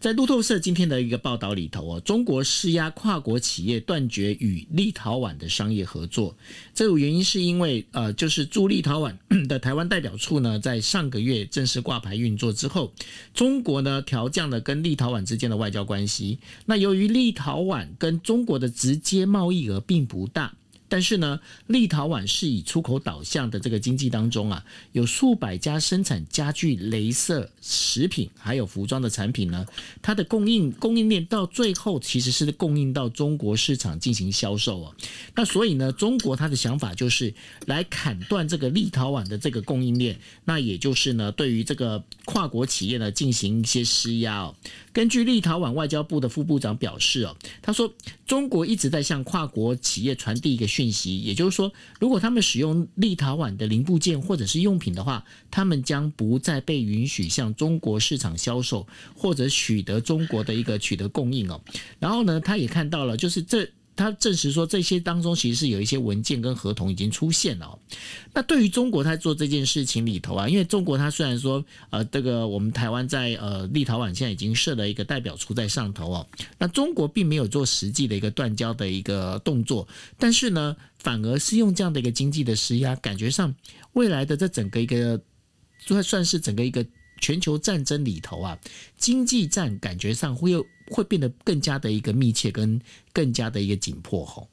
[0.00, 6.34] 在路透社今天的一个报道里头哦，中国施压跨国企业断绝与立陶宛的商业合作。
[6.72, 9.14] 这个原因是因为呃，就是驻立陶宛
[9.46, 12.94] 的台湾代表处呢，在上个月正式挂牌运作之后，
[13.34, 16.38] 中国呢调降了跟立陶宛之间的外交关系。
[16.64, 20.54] 那由于立陶宛跟中国的直接贸易额并不大。
[20.90, 29.64] 但是呢，立陶宛是以出口导向的这个经济当中啊，有数百家生产家具、镭射、食品还有服装的产品呢，
[30.02, 34.94] 它的供应供应链到最后其实是供应到中国市场进行销售哦。
[35.36, 37.32] 那所以呢，中国它的想法就是
[37.66, 44.52] 来砍断这个立陶宛的这个供应链，那也就是呢，对于这个跨国企业呢进行一些施压。
[44.92, 47.92] 根据立陶宛外交部的副部长表示哦，他说
[48.26, 61.60] 中国一直在向跨国企业传递一个讯息，也就是说，如果他们使用立陶宛的零部件或者是用品的话，他们将不再被允许向中国市场销售或者取得中国的一个取得供应哦。
[61.98, 63.68] 然后呢，他也看到了，就是这。
[64.00, 67.78] 他证实说，这些当中其实是有一些文件跟合同已经出现了。
[68.32, 79.86] 那对于中国，他做这件事情里头啊，因为中国他虽然说，呃，这个我们台湾在呃立陶宛现在已经设了一个代表处在上头哦，那中国并没有做实际的一个断交的一个动作，
[80.18, 83.54] 但是呢，反而是用这样的一个经济的施压，感觉上
[83.92, 85.20] 未来的这整个一个，
[85.86, 86.86] 算算是整个一个
[87.20, 88.58] 全球战争里头啊，
[88.96, 90.64] 经济战感觉上会有。
[90.90, 92.80] 会变得更加的一个密切，跟
[93.12, 94.48] 更加的一个紧迫吼。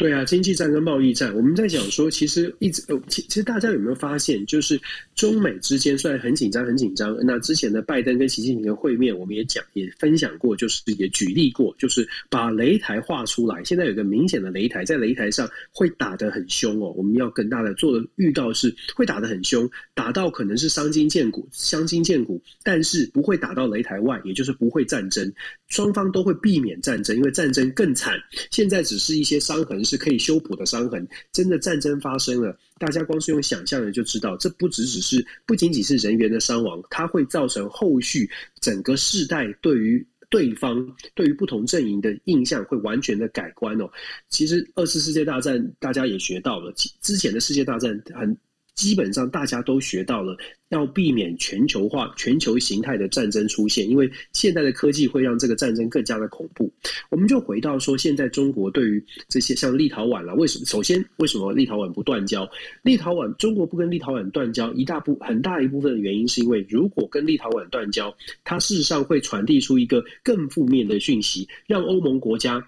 [0.00, 4.80] 对啊，经济战跟贸易战，我们在讲说，其实一直，其其实大家有没有发现，就是
[5.14, 7.14] 中美之间虽然很紧张，很紧张。
[7.20, 13.62] 那之前的拜登跟习近平的会面，我们也讲，也分享过，就是也举例过，就是把擂台画出来。
[13.62, 16.94] 现在有个明显的擂台，在擂台上会打得很凶哦。
[16.96, 25.30] 我们要跟大家做的预告是，会打得很凶，打到可能是伤筋见骨，伤筋见骨，但是不会打到擂台外，也就是不会战争。
[25.68, 28.18] 双方都会避免战争，因为战争更惨。
[28.50, 29.84] 现在只是一些伤痕。
[29.90, 31.06] 是可以修补的伤痕。
[31.32, 43.90] 真的战争发生了，大家光是用想象的就知道，这不只只是不仅仅是人员的伤亡，它会造成后续整个世代对于对方、对于不同阵营的印象会完全的改观哦。
[44.28, 48.36] 其实二次世界大战大家也学到了，之前的世界大战很。
[48.80, 50.34] 基本上大家都学到了，
[50.70, 56.72] 要避免全球化、全球形态的战争出现，因为现代的科技会让这个战争更加的恐怖。
[57.10, 60.64] 我们就回到说，现在中国对于这些像立陶宛了，为什么？
[60.64, 62.48] 首先，为什么立陶宛不断交？
[62.82, 72.66] 立陶宛中国不跟立陶宛断交，一大部很大一部分的原因是因为，如果跟立陶宛断交，它事实上会传递出一个更负面的讯息，让欧盟国家。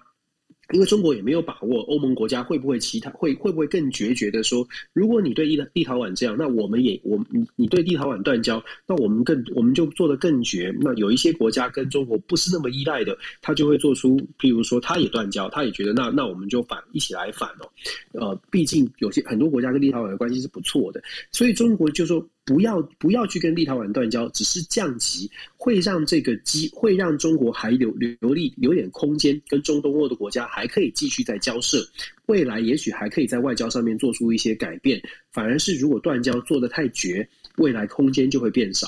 [0.73, 10.75] 因为中国也没有把握，欧盟国家会不会其他会会不会更决绝的说，如果你对立立陶宛这样，那我们也我你你对立陶宛断交，那我们更我们就做得更绝。
[10.81, 17.69] 那有一些国家跟中国不是那么依赖的，他就会做出，譬如说他也断交，他也觉得那那我们就反一起来反哦。
[18.11, 22.27] 呃，毕竟有些很多国家跟立陶宛的关系是不错的，所以中国就说。
[22.45, 31.87] 不要不要去跟立陶宛断交，只是降级，会让这个机会让中国还留留力留点空间，跟中东欧的国家还可以继续在交涉，
[32.25, 35.01] 未来也许还可以在外交上面做出一些改变。
[35.31, 37.27] 反而是如果断交做的太绝。
[37.57, 38.87] 未来空间就会变少。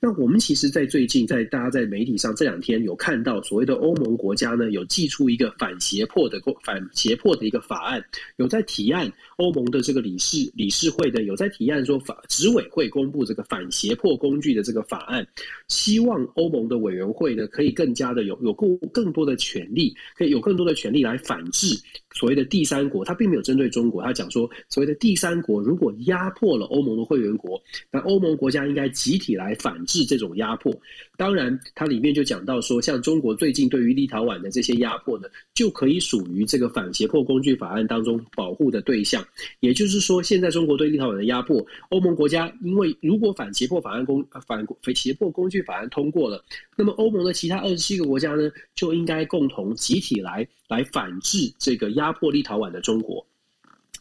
[0.00, 8.02] 那我们其实，在最近，在大家在媒体上这两天有看到，所谓的欧盟国家呢，有祭出一个反胁迫的反胁迫的一个法案，
[8.36, 15.26] 有在提案欧盟的这个理事理事会的有在提案说法执委会公布这个反胁迫工具的这个法案，
[15.68, 21.78] 希望欧盟的委员会呢可以更加的有有更更多的权利，可以有更多的权利来反制
[22.14, 23.04] 所谓的第三国。
[23.04, 30.74] 他并没有针对中国，他讲说所谓的第三国如果压迫了欧盟的会员国，那欧盟国家应该集体来反制这种压迫。
[31.16, 39.24] 当然，它里面就讲到说，像中国最近对于立陶宛的这些压迫呢，就可以属于这个反胁迫工具法案当中保护的对象。
[39.60, 46.44] 也就是说，现在中国对立陶宛的压迫，欧盟国家因为如果反胁迫法案公反反胁迫工具法案通过了，
[46.76, 53.26] 那么欧盟的其他二十七个国家呢，就应该共同集体来来反制这个压迫立陶宛的中国。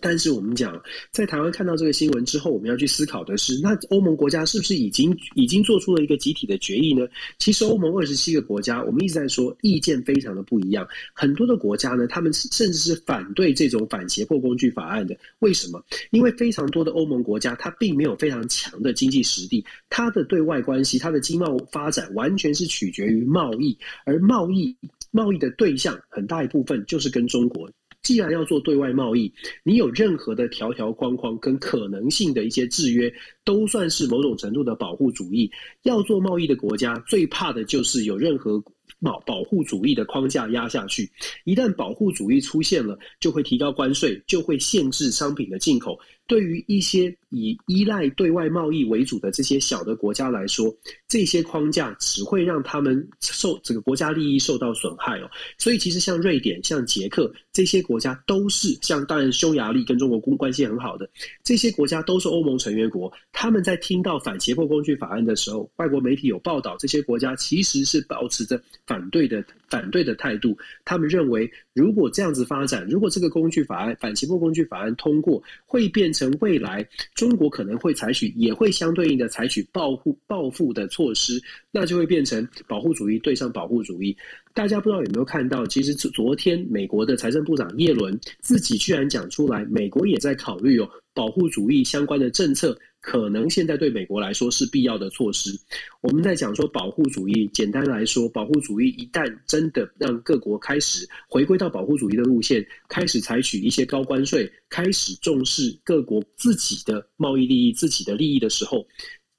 [0.05, 7.07] 但是我们讲，在台湾看到这个新闻之后，我们要去思考的是，那欧盟国家是不是已经已经做出了一个集体的决议呢？
[7.39, 10.87] 其实欧盟二十七个国家，我们一直在说意见非常的不一样。
[11.11, 15.17] 很多的国家呢，他们甚至是反对这种反胁迫工具法案的。
[15.39, 15.83] 为什么？
[16.11, 24.77] 因为非常多的欧盟国家，它并没有非常强的经济实力，它的对外关系、它的经贸发展完全是取决于贸易，而贸易
[25.09, 27.67] 贸易的对象很大一部分就是跟中国。
[28.05, 33.11] 既然要做对外贸易，你有任何的条条框框跟可能性的一些制约，
[33.43, 35.49] 都算是某种程度的保护主义。
[35.81, 38.63] 要做贸易的国家，最怕的就是有任何
[39.01, 41.09] 保保护主义的框架压下去。
[41.45, 45.99] 一旦保护主义出现了，就会提高关税，就会限制商品的进口。
[46.27, 50.75] 对于一些以依赖对外贸易为主的这些小的国家来说，
[51.07, 55.29] 这些框架只会让他们受这个国家利益受到损害哦。
[55.57, 61.09] 所以，其实像瑞典、像捷克这些国家都是，像当然匈牙利跟中国关系很好的
[61.43, 63.11] 这些国家都是欧盟成员国。
[63.31, 70.57] 他们在听到反胁迫工具法案的时候，外国媒体有报道，这些国家其实是保持着反对的反对的态度。
[70.83, 84.15] 他们认为，如果这样子发展，如果这个工具法案反胁迫工具法案通过，会变成未来中国可能会采取，也会相对应的采取报复报复的措施，那就会变成保护主义对上保护主义。
[84.53, 92.77] 大家不知道有没有看到，其实昨天美国的财政部长耶伦自己居然讲出来，美国也在考虑哦保护主义相关的政策。
[93.05, 95.55] 可能现在对美国来说是必要的措施。
[96.01, 108.83] 我们在讲说保护主义，简单来说，保护主义一旦真的让各国开始回归到保护主义的路线，开始采取一些高关税，开始重视各国自己的贸易利益、自己的利益的时候，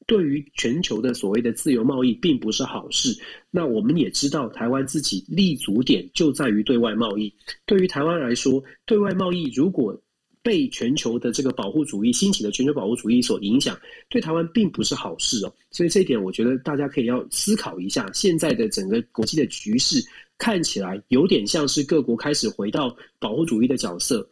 [0.07, 3.20] 对于全球的所谓的自由贸易并不是好事。
[3.50, 7.35] 那我们也知道，台湾自己立足点就在于对外贸易。
[7.64, 10.00] 对于台湾来说，对外贸易如果
[10.46, 13.76] 被全球的这个保护主义兴起的全球保护主义所影响，
[14.09, 15.52] 对台湾并不是好事哦。
[15.72, 18.09] 所以这一点，我觉得大家可以要思考一下。
[18.14, 20.00] 现在的整个国际的局势
[20.38, 24.24] 看起来有点像是各国开始回到保护主义的角色，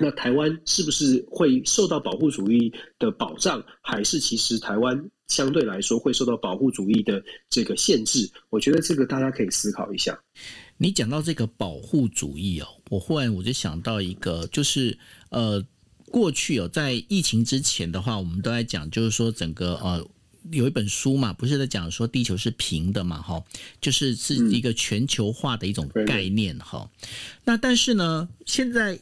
[0.00, 8.30] 那台湾是不是会受到保护主义的保障，还是其实台湾相对来说会受到保护主义的这个限制？
[8.50, 10.16] 我觉得这个大家可以思考一下。
[10.82, 14.98] 你讲到这个保护主义哦，我忽然我就想到一个，就是
[15.28, 15.62] 呃，
[16.06, 20.08] 过去哦，在疫情之前的话，我们都在讲，就是说整个呃。
[20.50, 23.44] 有一本书嘛，不是在讲说地球是平的嘛，哈，
[23.78, 27.08] 就是是一个全球化的一种概念，哈、嗯。
[27.44, 28.98] 那但是呢，现在。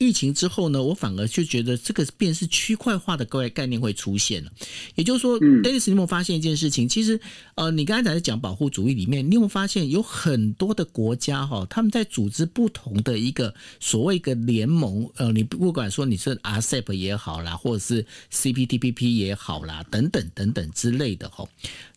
[0.00, 4.50] 疫情之后呢，我反而就觉得这个便是区块化的概概念会出现了。
[4.94, 6.88] 也就是说，Dennis，你有没有发现一件事情？
[6.88, 7.20] 其实，
[7.54, 21.46] 呃，你刚才在讲保护主义里面，你有没有发现有很多的国家哈，他们在组织不同的一个所谓一个联盟，呃，你不管说你是 RCEP 也好啦，或者是 CPTPP 也好啦，等等等等之类的哈，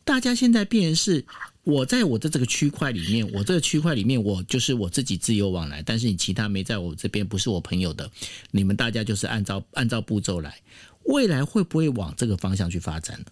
[0.03, 1.25] 大家现在变成是。
[1.63, 5.81] 我在我的这个区块里面，我这个区块里面，我就是我自己自由往来。
[5.81, 8.09] 但是你其他没在我这边，不是我朋友的，
[8.51, 10.57] 你们大家就是按照按照步骤来。
[11.05, 13.25] 未来会不会往这个方向去发展呢？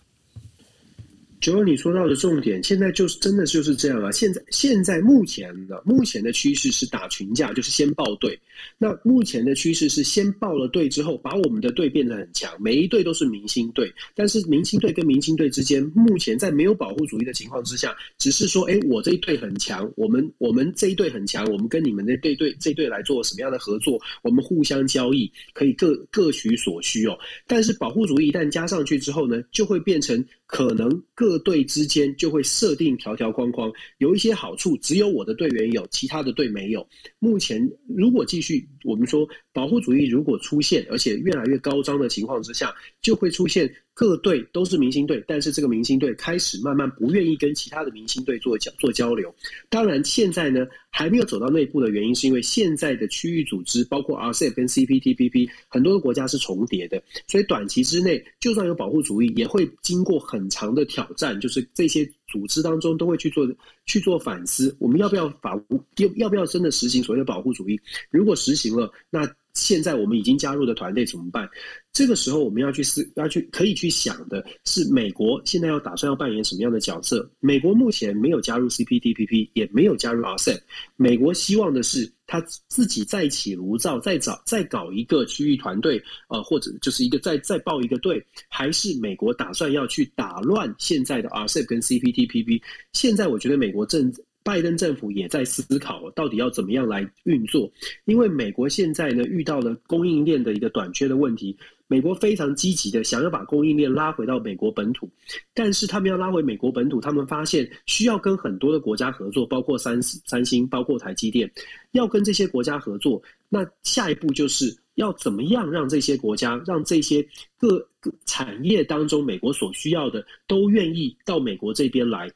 [1.42, 4.12] 九二，你说到的重点，现在就是真的就是这样啊！
[4.12, 8.40] 现在现在目前的目前的趋势是打群架，就是先报队。
[8.78, 13.92] 那目前的趋势是先报了队之后，把我们的队变得很强，每一队都是明星队。
[14.14, 24.00] 但是明星队跟明星队之间，目前在没有保护主义的情况之下，只是说，哎，我这一队很强，我们我们这一队很强，我们跟你们的这队这队来做什么样的合作？
[24.22, 27.18] 我们互相交易，可以各各取所需哦。
[27.48, 30.24] 但是保护主义一旦加上去之后呢，就会变成。
[30.52, 36.86] 可能各各队之间就会设定条条框框，有一些好处只有我的队员有，其他的队没有。
[37.20, 43.74] 目前如果继续，我们说保护主义如果出现，而且越来越高涨的情况之下，就会出现。
[43.94, 49.34] 各队都是明星队，但是这个明星队开始慢慢不愿意跟其他的明星队做交做交流。
[49.70, 63.48] 当然，现在呢还没有走到内部的原因，是因为现在的区域组织，包括 RCEP 跟 CPTPP，很多的国家是重叠的，所以短期之内，就算有保护主义，也会经过很长的挑战，就是这些组织当中都会去做
[63.86, 65.62] 去做反思，我们要不要法
[65.98, 67.80] 要要不要真的实行所谓的保护主义？
[68.10, 71.50] 如果实行了，那现在我们已经加入的团队怎么办？
[71.94, 77.30] 这个时候我们要去思，要去可以去想的是，美国现在要打算要扮演什么样的角色？
[77.40, 80.60] 美国目前没有加入 CPTPP，也没有加入 RCEP。
[80.96, 82.40] 美国希望的是他
[82.70, 92.62] 自己再起炉灶，再找再搞一个区域团队，呃，或者就是一个再再报一个队，还是美国打算要去打乱现在的 RCEP 跟 CPTPP？
[92.94, 94.12] 现在我觉得美国正。
[94.44, 97.72] 拜登政府也在思考，到底要怎么样来运作，
[98.06, 101.56] 因为美国现在呢遇到了供应链的一个短缺的问题，
[101.88, 105.10] 美国非常积极的想要把供应链拉回到美国本土，
[105.54, 111.50] 但是他们要拉回美国本土，他们发现需要跟很多的国家合作，包括三三星，包括台积电，
[111.92, 117.24] 要跟这些国家合作，那下一步就是要怎么样让这些国家，让这些
[117.60, 122.32] 各个产业当中美国所需要的都愿意到美国这边来。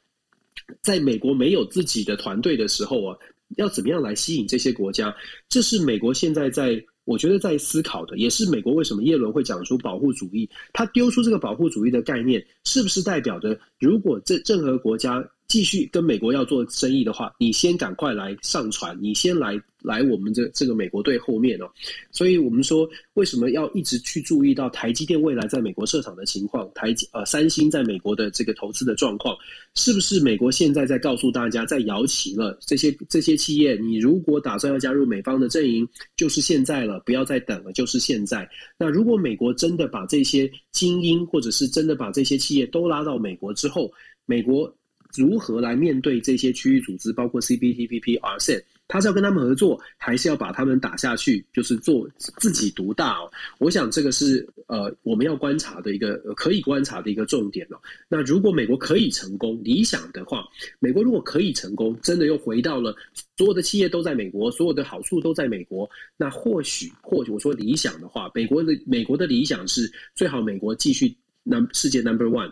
[0.82, 3.18] 在美国没有自己的团队的时候啊，
[3.57, 5.16] 要怎么样来吸引这些国家？
[5.49, 10.49] 这是美国现在在，我觉得在思考的，也是美国为什么耶伦会讲出保护主义。
[10.74, 19.61] 他丢出这个保护主义的概念，是不是代表着如果这任何国家继续跟美国要做生意的话，你先赶快来上船，你先来。
[19.86, 21.69] 来我们这这个美国队后面哦，
[22.11, 29.38] 所以我们说为什么要一直去注意到台积电未来在美国设厂的情况，台积呃三星在美国的这个投资的状况，
[29.75, 32.57] 是不是美国现在在告诉大家在摇旗了？
[32.65, 38.49] 这些这些企业，你如果打算要加入美方的阵营，就是现在了，不要再等了，就是现在。
[38.77, 43.91] 那如果美国真的把这些精英，或者是真的把这些企业都拉到美国之后，
[44.25, 44.73] 美国
[45.15, 48.61] 如何来面对这些区域组织，包括 CPTPP、RCEP？
[48.88, 51.45] 他是要跟他们合作，还是要把他们打下去？
[51.51, 52.07] 就是做
[52.38, 53.31] 自己独大哦。
[53.57, 57.77] 我想这个是呃我们要观察的一个可以观察的一个重点哦。
[58.07, 60.45] 那如果美国可以成功，理想的话，
[60.79, 62.95] 美国如果可以成功，真的又回到了
[63.38, 72.51] 所有的企业都在美国，所有的好处都在美国，那或许或许我说理想的话，美国的美国的理想是最好美国继续那世界 number one。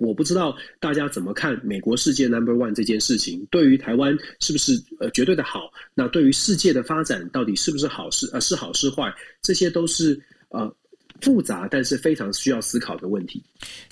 [0.00, 5.70] 我不知道大家怎么看美国世界 number one 这件事情，对于台湾是不是呃绝对的好？
[5.94, 8.28] 那对于世界的发展到底是不是好事？
[8.32, 9.12] 呃，是好是坏？
[9.42, 10.20] 这些都是
[10.50, 10.72] 呃
[11.20, 13.42] 复杂，但是非常需要思考的问题。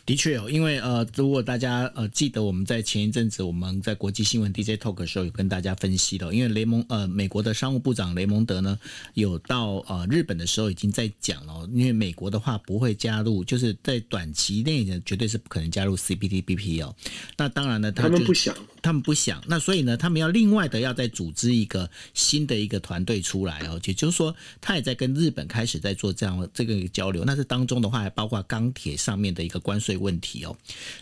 [0.06, 8.78] 的确哦，因为呃，如果大家呃记得我们在前一阵子我们在国际新闻 DJ Talk 的时候有跟大家分析的，因为雷蒙呃美国的商务部长雷蒙德呢
[9.14, 16.94] 有到呃日本的时候已经在讲了，因为美国的话不会加入，就是在短期内呢绝对是不可能加入 CPTPP 哦。
[17.36, 27.24] 那当然呢，他，们不想，他们不想，那所以呢，他们要另外的要再组织一个新的一个团队出来哦，也就是说，他也在跟日本开始在做这样这个交流。
[27.24, 30.56] 那这当中的话，还包括钢铁上面的一个关税问题哦。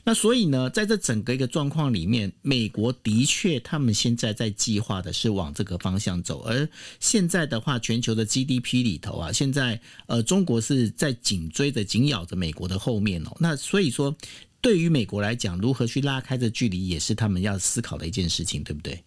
[0.04, 6.42] 那所以呢，在这整个一个状况里面，美国的确他们现在在计划的是往这个方向走。
[6.42, 6.68] 而
[7.00, 13.36] 现在的话，全球的 GDP 里头啊，现在呃，中国是在紧追着、紧咬着美国的后面哦。
[13.40, 14.14] 那所以说，
[14.60, 19.02] 对于美国来讲，如何去拉开这距离，也是他们要思考的一件事情，对不对？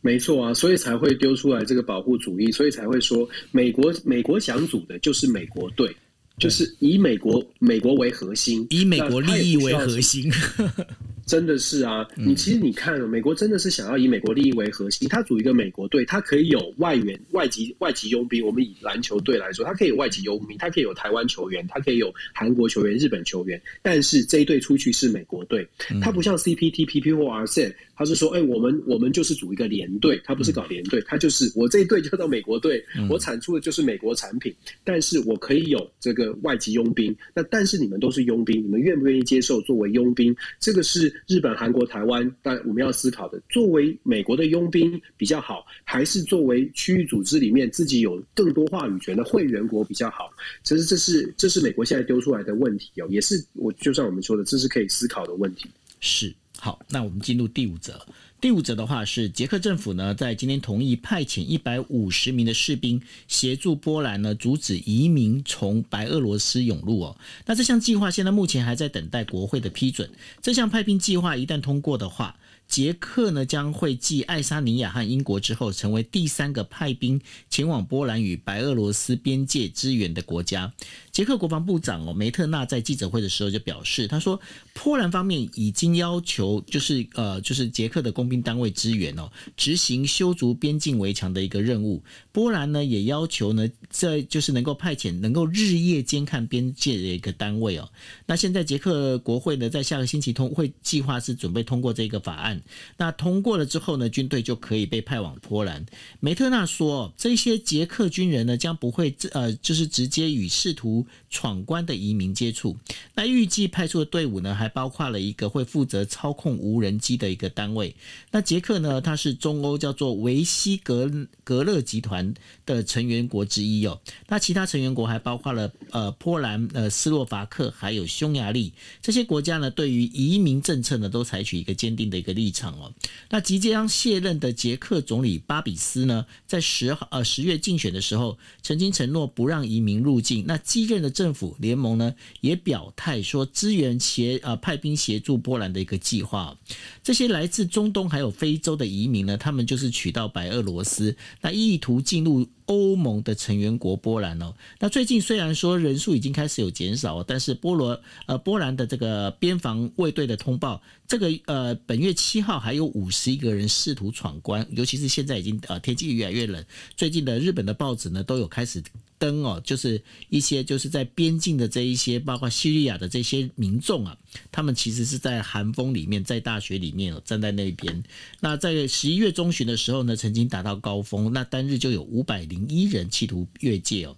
[0.00, 5.94] 没错啊，所以才会丢出来这个保护主义，所以才会说美国美国想组的就是美国队。
[6.38, 10.30] 就是以美国美国为核心，以美国利益为核心，
[11.26, 12.06] 真的是啊！
[12.14, 18.46] 你其实你看，美国真的是想要以美国利益为核心，他组一个美国队，他可以有外援、外籍、外籍佣兵。
[18.46, 23.60] 我们以篮球队来说，他可以有外籍佣兵，他可以有台湾球员，他可以有韩国球员、日本球员。
[23.82, 25.66] 但是这一队出去是美国队，
[26.00, 27.72] 他不像 CPTPP 或 RCEP。
[27.96, 37.16] 他是说，哎、欸，我们我们就是组一个联队，他不是搞联队，他就是我这一队叫到美国队，我产出的就是美国产品，但是我可以有这个外籍佣兵。
[37.34, 40.36] 那但是你们都是佣兵，你们愿不愿意接受作为佣兵？
[40.60, 43.40] 这个是日本、韩国、台湾，但我们要思考的。
[43.48, 50.30] 作为美国的佣兵比较好，还是作为区域组织里面自己有更多话语权的会员国比较好？
[50.62, 55.66] 其实这是这是美国现在丢出来的问题哦，也是我就像我们说的，这是可以思考的问题。
[56.00, 56.32] 是。
[56.58, 58.06] 好，那我们进入第五则。
[58.40, 67.16] 第五则的话是，捷克政府呢在今天同意派遣一百五十名的士兵协助波兰呢阻止移民从白俄罗斯涌入哦。
[67.46, 70.10] 那这项计划现在目前还在等待国会的批准。
[70.42, 72.36] 这项派兵计划一旦通过的话，
[72.68, 80.72] 捷克呢将会继爱沙尼亚和英国之后，成为第三个派兵前往波兰与白俄罗斯边界支援的国家。
[81.10, 84.38] 捷克国防部长哦梅特纳在记者会的时候就表示，他说
[84.74, 92.02] 波兰方面已经要求，就是呃就是捷克的工兵单位支援哦，执行修筑边境围墙的一个任务。
[92.32, 97.88] 波兰呢也要求呢，在就是能够派遣能够日夜监看边界的一个单位哦。
[98.26, 102.55] 那现在捷克国会呢在下个星期通会计划是准备通过这个法案。
[102.96, 105.84] 那通过了之后呢，军队就可以被派往波兰。
[106.20, 112.76] 梅特纳说，这些捷克军人呢将不会呃就是直接与试图闯关的移民接触。
[113.14, 117.94] 那预计派出的队伍呢，还包括了一个会负责操控无人机的一个单位。
[118.30, 121.10] 那捷克呢，它是中欧叫做维希格
[121.44, 122.32] 格勒集团
[122.64, 124.00] 的成员国之一哦。
[124.28, 132.94] 那其他成员国还包括了呃波兰、呃斯洛伐克还有匈牙利这些国家呢，对于移民政策呢，都采取一个坚定的一个立立场哦。
[133.30, 140.44] 那即将卸任的捷克总理巴比斯呢，在十号呃十月竞选的时候，曾经承诺不让移民入境。
[140.46, 146.56] 那继任的政府联盟呢，也表态说支援协呃派兵协助波兰的一个计划。
[147.02, 152.46] 这些来自中东还有非洲的移民呢，他们就是取到白俄罗斯，那意图进入。
[152.66, 166.64] 欧盟的成员国波兰哦，那最近虽然说人数已经开始有减少，但是波罗呃波兰的这个边防卫队的通报，这个呃本月七号还有五十一个人试图闯关，尤其是现在已经呃天气越来越冷，
[166.96, 168.82] 最近的日本的报纸呢都有开始。
[169.18, 174.16] 灯哦，就是一些就是在边境的这一些，包括叙利亚的这些民众啊，
[174.52, 178.02] 他们其实是在寒风里面，在大雪里面哦，站在那边。
[178.40, 184.16] 那在十一月中旬的时候呢，曾经达到高峰，那单日就有五百零一人企图越界哦。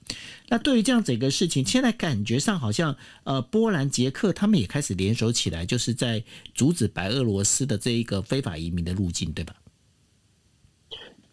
[0.49, 6.23] 那对于这样整个事情，现在感觉上好像呃，波兰、捷克他们也开始联手起来，就是在
[6.55, 9.55] 阻止白俄罗斯的这一个非法移民的路径，对吧？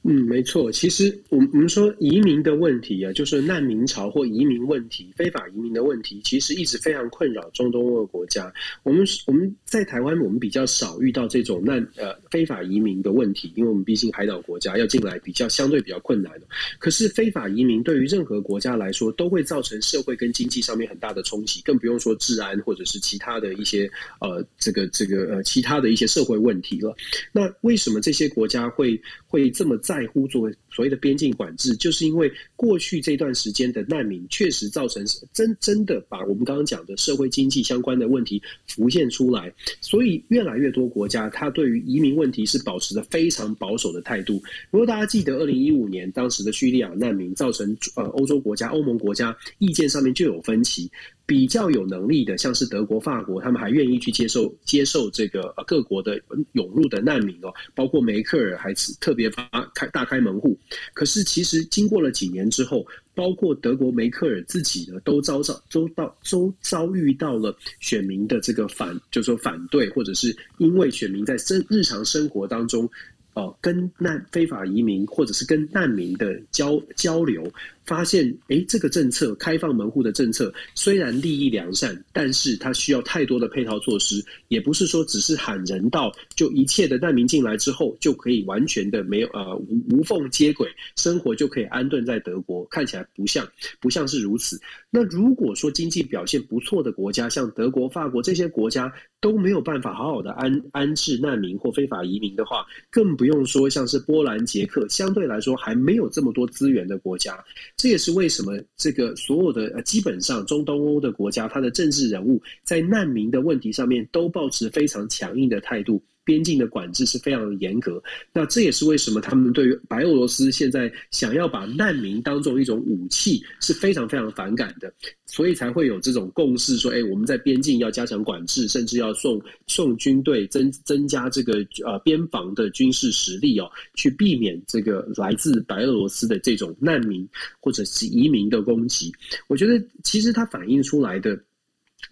[0.08, 0.72] 嗯，没错。
[0.72, 8.54] 其实我们我们说移民的问题啊，就是难民潮或移民问题、非法移民的问题，其实一直非常困扰中东欧国家。
[8.84, 16.32] 我们我们在台湾，我们比较少遇到这种难呃非法移民的问题，因为我们毕竟海岛国家要进来比较相对比较困难。
[16.78, 23.90] 可是非法移民对于任何国家来说，都会造成社会跟经济上面很大的冲击，更不用说治安或者是其他的一些
[24.22, 26.96] 呃这个这个呃其他的一些社会问题了。
[27.32, 29.95] 那为什么这些国家会会这么在？
[29.96, 44.44] 在乎作为所谓的边境管制，就是因为过去这段时间的难民确实造成真真的把我们刚刚讲的社会经济相关的问题浮现出来，所以越来越多国家它对于移民问题是保持着非常保守的态度。
[44.70, 50.92] 如果大家记得二零一五年当时的叙利亚难民造成呃欧洲国家、欧盟国家意见上面就有分歧。
[51.28, 56.22] 比较有能力的，像是德国、法国，他们还愿意去接受接受这个各国的
[56.52, 60.56] 涌入的难民哦，包括梅克尔还是特别发开大开门户。
[60.94, 72.90] 可是其实经过了几年之后，包括德国梅克尔自己呢，都遭遭都到都遭遇到了选民的这个反，就是说反对，或者是因为选民在生日常生活当中。
[73.36, 77.46] 哦，跟难非法移民或者是跟难民的交交流，
[77.86, 93.48] 发现，诶，这个政策开放门户的政策虽然利益良善，但是它需要太多的配套措施，也不是说只是喊人道，就一切的难民进来之后就可以完全的没有呃无无缝接轨，生活就可以安顿在德国，看起来不像
[93.80, 94.60] 不像是如此。
[94.90, 107.38] 那如果说经济表现不错的国家，像德国、法国这些国家都没有办法好好的安安置难民或非法移民的话，更不用说像是波兰、捷克，相对来说还没有这么多资源的国家。
[107.78, 116.02] 这也是为什么这个所有的呃基本上中东欧的国家，它的政治人物在难民的问题上面都抱持非常强硬的态度。
[116.26, 118.02] 边境的管制是非常严格，
[118.34, 124.92] 那这也是为什么他们对于白俄罗斯现在想要把难民当做一种武器是非常非常反感的，
[125.26, 137.28] 所以才会有这种共识说，哎，我们在边境要加强管制，甚至要送送军队增增加这个呃边防的军事实力哦，去避免这个来自白俄罗斯的这种难民
[137.60, 139.14] 或者是移民的攻击。
[139.48, 141.40] 我觉得其实它反映出来的。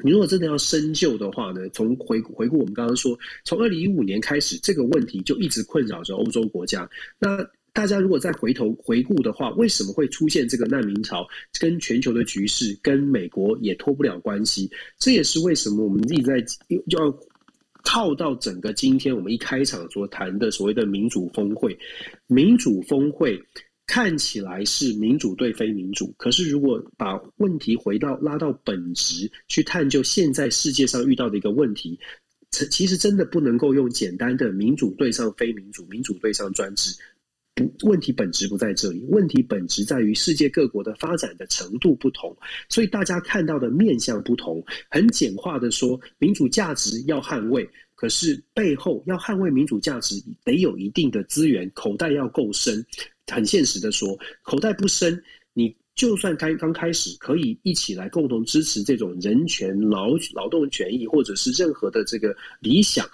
[0.02, 6.90] 你如果真的要深究的话呢，从回回顾我们刚刚说，从二零一五年开始，这个问题就一直困扰着欧洲国家。
[7.20, 11.28] 那大家如果再回头回顾的话，为什么会出现这个难民潮？
[11.60, 14.70] 跟全球的局势，跟美国也脱不了关系。
[14.98, 16.46] 这也是为什么我们一直在
[16.88, 17.16] 要
[17.84, 21.78] 套到整个今天我们一开场所谈的所谓的民主峰会，
[22.28, 23.42] 民主峰会。
[23.86, 32.00] 看起来是民主对非民主，可是如果把问题回到拉到本质去探究，现在世界上遇到的一个问题，
[32.50, 36.96] 其实真的不能够用简单的民主对上非民主、民主对上专制，
[37.56, 42.36] 不，问题本质不在这里，问题本质在于世界各国的发展的程度不同，
[42.70, 44.64] 所以大家看到的面向不同。
[44.90, 52.84] 很简化的说，民主价值要捍卫，可是背后要捍卫民主价值，得有一定的资源，口袋要够深。
[53.32, 55.22] 很现实的说，口袋不深，
[55.54, 63.08] 你就算开刚开始可以一起来共同支持这种人权、劳劳动权益，或者是任何的这个理想，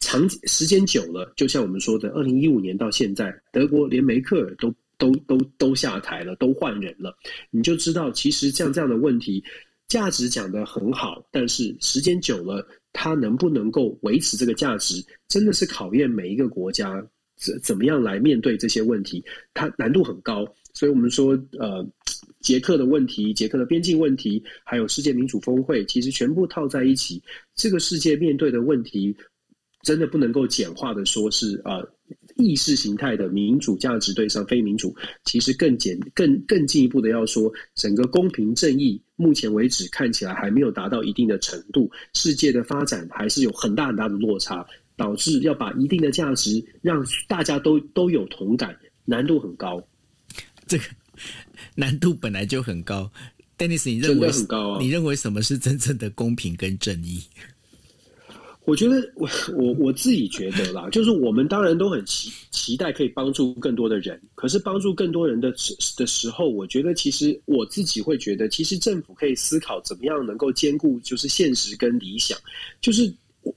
[0.00, 7.16] 长时间久了，就像我们说的，二零一五年到现在，德国连梅克尔都都都都下台了，都换人了，
[7.50, 9.44] 你就知道，其实像这样的问题，
[9.86, 17.06] 价值讲得很好，但是时间久了，它能不能够维持这个价值，真的是考验每一个国家。
[17.38, 19.24] 怎怎么样来面对这些问题？
[19.54, 21.86] 它难度很高，所以我们说，呃，
[22.40, 27.22] 捷克的问题、捷克的边境问题，还有世界民主峰会，其实全部套在一起，
[27.54, 29.16] 这个世界面对的问题，
[29.82, 31.88] 真的不能够简化的说是、呃，
[32.36, 44.66] 意识形态的民主价值对上非民主，其实更简、更更进一步的要说，整个公平正义，目前为止看起来还没有达到一定的程度，世界的发展还是有很大很大的落差。
[44.98, 49.82] 导致要把一定的价值让大家都都有同感，难度很高。
[50.66, 50.84] 这个
[51.76, 53.10] 难度本来就很高
[53.56, 54.78] ，Dennis，你认为很高啊？
[54.82, 57.22] 你认为什么是真正的公平跟正义？
[58.64, 65.50] 我觉得我我我自己觉得啦， 就是我们当然都很期期待可以帮助更多的人，可是帮助更多人的
[65.96, 72.36] 的时候，我觉得其实我自己会觉得，其实政府可以思考怎么样能够兼顾就是现实跟理想，
[72.80, 73.10] 就是。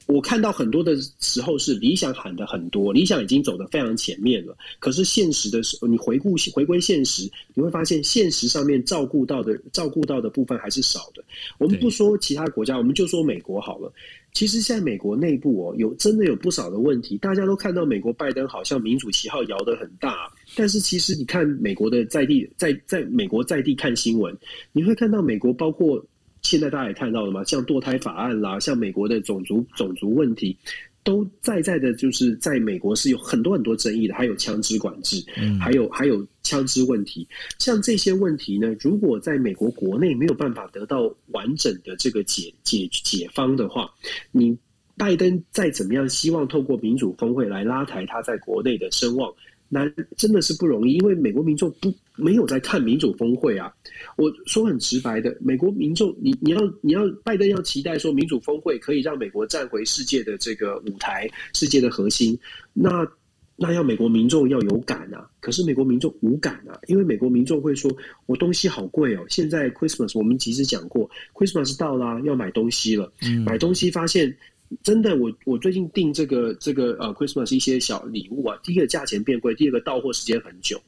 [0.05, 4.55] 我看到很多的时候是理想喊的很多，理想已经走得非常前面了。
[4.79, 11.23] 可是现实的时候，你回顾回归现实，你会发现现实上面照顾到的照顾到的部分还是少的。
[11.57, 13.91] 我们不说其他国家，我们就说美国好了。
[14.33, 17.17] 其实现在美国内部哦，有真的有不少的问题。
[17.17, 24.35] 大家都看到美国拜登好像民主旗号摇得很大，但是其实你看美国的在地在在美国在地看新闻，
[24.71, 26.03] 你会看到美国包括。
[26.41, 30.57] 现在大家也看到了嘛，像堕胎法案啦，像美国的种族种族问题，
[31.03, 37.27] 都在在的，就是在美国是有很多很多争议的，还有枪支管制，嗯，还有还有枪支问题，
[37.59, 43.91] 像这些问题呢，如果在美国国内没有办法得到完整的这个解解解方的话，
[44.31, 44.57] 你
[44.97, 49.33] 拜登再怎么样希望透过民主峰会来拉抬他在国内的声望，
[49.73, 53.73] 难真的是不容易，因为美国民众不没有在看民主峰会啊。
[54.17, 62.37] 我说很直白的，美国民众，你你要你要拜登要期待说民主峰会可以让美国站回世界的这个舞台，世界的核心，
[62.73, 63.07] 那
[63.55, 65.25] 那要美国民众要有感啊。
[65.39, 67.89] 可是美国民众无感啊，因为美国民众会说，
[68.25, 69.23] 我东西好贵哦。
[69.29, 73.09] 现在 Christmas 我们其实讲过，Christmas 到啦，要买东西了，
[73.45, 74.35] 买东西发现。
[74.83, 78.57] 真的，我我最近订这个这个呃，Christmas 一些小礼物啊。
[78.63, 80.81] 第一个价钱变贵，第二个到货时间很久。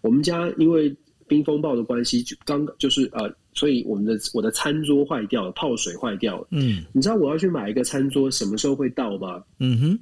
[0.00, 0.94] 我们家因为
[1.28, 6.48] 冰风暴的关系，就刚就是呃，所以我们的我的餐桌坏掉了，泡水坏掉了。
[6.50, 9.44] 嗯，你知道我要去买一个餐桌什么时候会到吗？
[9.60, 9.98] 嗯哼，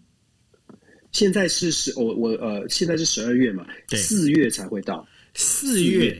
[1.10, 5.04] 现在是十我我呃，现在是十二月嘛，四月才会到。
[5.34, 6.16] 四月，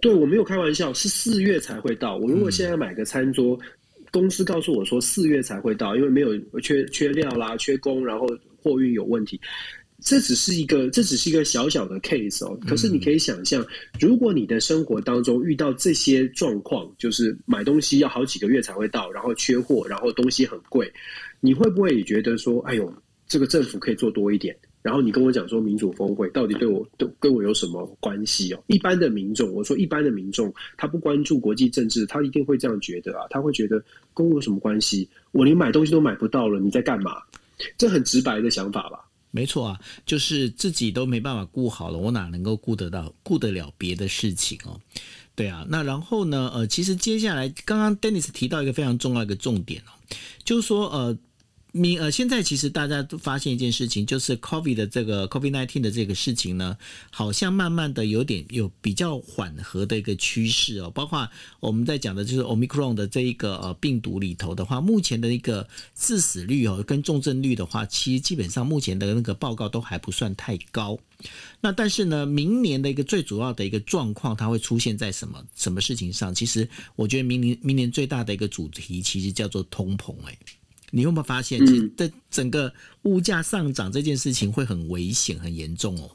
[0.00, 2.16] 对，我没有开玩笑，是四月才会到。
[2.16, 3.56] 我如果现在买个餐桌。
[3.56, 3.66] 嗯
[4.12, 8.28] 公司告诉我说四月才会到，因为没有缺缺料啦、缺工，然后
[8.62, 9.40] 货运有问题。
[10.04, 12.58] 这只是一个，这只是一个小小的 case 哦。
[12.66, 13.64] 可是你可以想象，
[14.00, 20.92] 如果你的生活当中遇到这些状况，就是买东西要好几个月才会到，然后缺货，然后东西很贵，
[21.40, 22.92] 你会不会也觉得说，哎呦，
[23.28, 24.56] 这个政府可以做多一点？
[24.82, 28.62] 然后你跟我讲说民主峰会到底对我都跟我有什么关系哦？
[28.66, 33.80] 一般的民众，我说一般的民众，他不关注国际政治，他一定会这样觉得啊，他会觉得
[34.12, 35.08] 跟我有什么关系？
[35.30, 37.22] 我连买东西都买不到了，你在干嘛？
[37.78, 39.08] 这很直白的想法吧？
[39.30, 44.80] 没错啊，就是自己都没办法顾好了，我哪能够顾得到、顾得了别的事情哦？
[45.36, 46.50] 对啊，那然后呢？
[46.52, 49.94] 呃，其实接下来刚刚 Dennis 提到一个非常重要一个重点哦，
[50.44, 51.16] 就是说呃。
[51.74, 56.76] 你呃，现在其实大家都发现一件事情，就是 COVID 的这个 COVID nineteen 的这个事情呢，
[57.10, 60.90] 好像慢慢的有点有比较缓和的一个趋势哦。
[60.90, 61.26] 包括
[61.60, 70.98] 我们在讲的就是 Omicron 的这一个呃病毒里头的话，目前的一个致死率哦跟重症率的话，其实基本上目前的那个报告都还不算太高。
[71.62, 76.34] 那但是呢，明年的一个最主要的一个状况，它会出现在什么什么事情上？
[76.34, 80.36] 其实我觉得明年明年最大的一个主题，其实叫做通膨哎。
[80.94, 82.72] 你有没有发现，其实这整个
[83.02, 86.08] 物价上涨这件事情会很危险、很严重哦？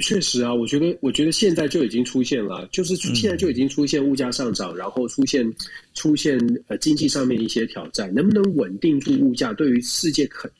[0.00, 5.50] 确实啊，我觉得，我觉得现在就已经出现了，就是现在就已经出现物价上涨，然后出现
[5.94, 10.50] 出现呃经济上面一些挑战，能不能稳定住物价，对于世界可。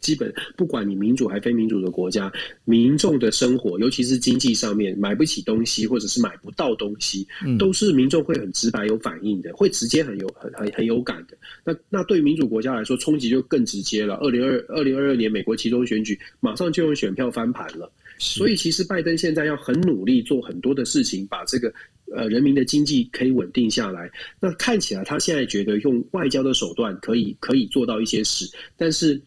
[0.00, 2.32] 基本不管你民主还非民主的国家，
[2.64, 7.26] 民众的生活，尤其是经济上面买不起东西或者是买不到东西，
[7.58, 11.36] 都是民众会很直白有反应的，会直接很有很很很有感的。
[11.64, 14.14] 那那对民主国家来说，冲击就更直接了。
[14.16, 17.90] 二零二二零二二年美国其中选举，马上就用选票翻盘了。
[18.18, 21.72] 所以其实拜登现在要很努力做很多的事情，把这个
[22.14, 24.10] 呃人民的经济可以稳定下来。
[24.38, 29.20] 那看起来他现在觉得用外交的手段可以可以做到一些事，但是。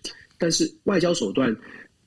[0.43, 1.55] 但是外交手段，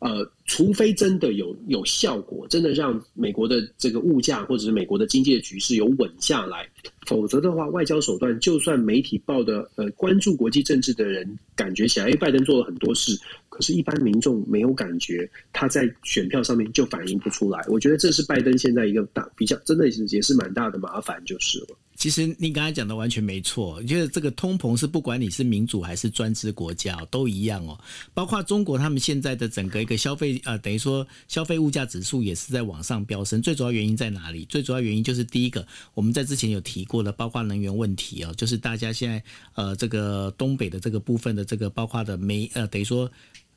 [0.01, 6.69] 呃，除非真的有有效果，真的让美国的这个物价或者是美国的经济的局势有稳下来，
[7.07, 13.19] 否则的话，外交手段就算媒体报的呃关注国际政治的人感觉起来，哎，拜登做了很多事，
[13.49, 17.65] 可是，一般民众没有感觉，他在选票上面就反映不出来。
[17.67, 21.69] 我觉得这是拜登现在一个大比较，真的是也是蛮大的麻烦，就是了。
[21.97, 27.79] 其实你刚才讲的完全没错，就是这个通膨是不管你是民主还是专制国家都一样哦。
[28.15, 33.41] 包括中国他们现在的整个一个消费呃，等于说消费物价指数也是在往上飙升。
[33.41, 34.45] 最主要原因在哪里？
[34.45, 39.23] 最主要原因就是第一个，我们在之前有提过的，包括能源问题哦，就是大家现在
[39.55, 43.11] 呃这个东北的这个部分的这个包括的煤呃，等于说。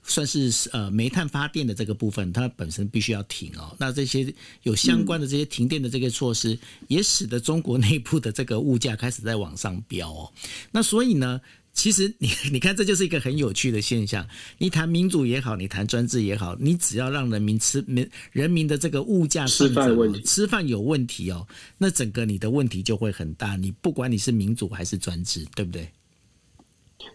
[0.04, 3.76] 算是呃煤炭发电的这个部分，它本身必须要停哦。
[3.80, 4.34] 那这些
[4.64, 10.34] 有相关的这些停电的这个措施，也使得中国内部的这个物价开始在往上飙哦。
[10.72, 11.40] 那所以呢，
[11.74, 14.28] 其实你你看，这就是一个很有趣的现象。
[14.58, 21.48] 你谈民主也好，你谈专制也好，你只要让人民吃民人民的这个物价上涨，吃饭有问题哦，
[21.78, 23.56] 那整个你的问题就会很大。
[23.56, 25.88] 你不管你是民主还是专制，对不对？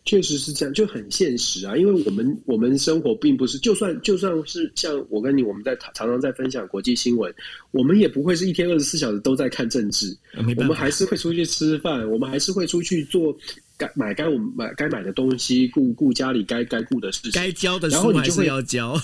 [0.04, 1.76] 确实是这样，就很现实啊。
[1.76, 7.32] 因为我们我们生活并不是，就算就算是像我跟你，我们在常常在分享国际新闻，
[7.70, 10.16] 我们也不会是一天二十四小时都在看政治。
[10.56, 13.36] 我们还是会出去吃饭，我们还是会出去做
[13.76, 18.98] 该买该我们买该买的东西，顾顾家里该该顾的事情，该交的书还是要交。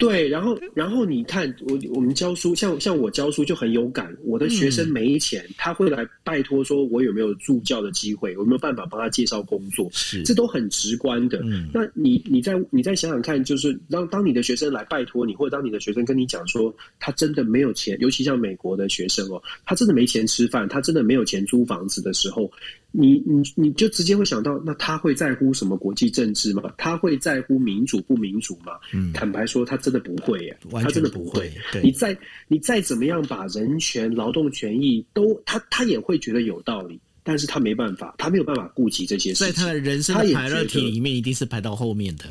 [0.00, 4.16] 对，然后，然后你看，我我们教书，像像我教书就很有感。
[4.24, 11.40] 我的学生没钱，嗯、他会来拜托说，我有没有助教的机会，我有没有办法帮他介绍工作，是这都很直观的。
[11.44, 22.50] 嗯、那你你再你再想想看，就是当当你的学生来拜托你，或者当你的学生跟你讲说，他真的没有钱，尤其像美国的学生哦，他真的没钱吃饭，他真的没有钱租房子的时候，
[22.92, 26.62] 你你你就直接会想到，那他会在乎什么国际政治吗？
[26.76, 28.72] 他会在乎民主不民主吗？
[28.92, 31.52] 嗯，坦白说，他真的不会耶，他真的不会。
[31.82, 32.16] 你再
[32.48, 42.24] 你再怎么样把人权、劳动权益都，他他也会觉得有道理，但是他没办法，他没有办法顾及这些事情，在他的人生的排列体里面，一定是排到后面的。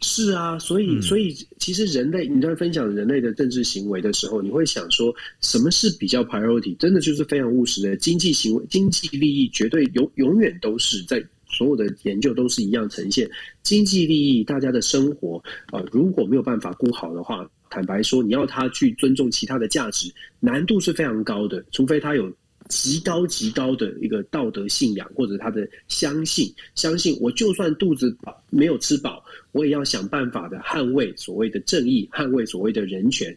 [0.00, 6.76] 是啊，所以所以其实人类，你在分享人类的政治行为的时候，你会想说，什么是比较 priority？
[6.76, 13.28] 真的就是非常务实的经济行为，经济利益绝对永永远都是在所有的研究都是一样呈现
[13.62, 22.32] 经济利益，大家的生活啊、呃，如果没有办法顾好的话，坦白说，你要他去尊重其他的价值，难度是非常高的，除非他有。
[22.68, 33.36] 极高极高的一个道德信仰，或者他的相信，相信我就算肚子饱没有吃饱，我也要想办法的捍卫所谓的正义，捍卫所谓的人权。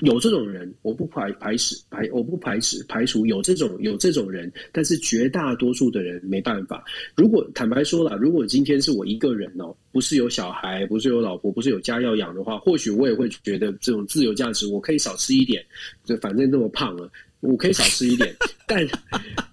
[0.00, 6.84] 有这种人，我不排排斥排，我不排斥排除有这种有这种人，但是绝大多数的人没办法。
[7.16, 15.64] 如果坦白说了，如果今天是我一个人哦，不是有小孩，不是有老婆，不是有家要养的话，或许我也会觉得这种自由价值，我可以少吃一点，
[16.04, 17.08] 就反正那么胖了。
[17.44, 18.34] 我可以少吃一点，
[18.66, 18.86] 但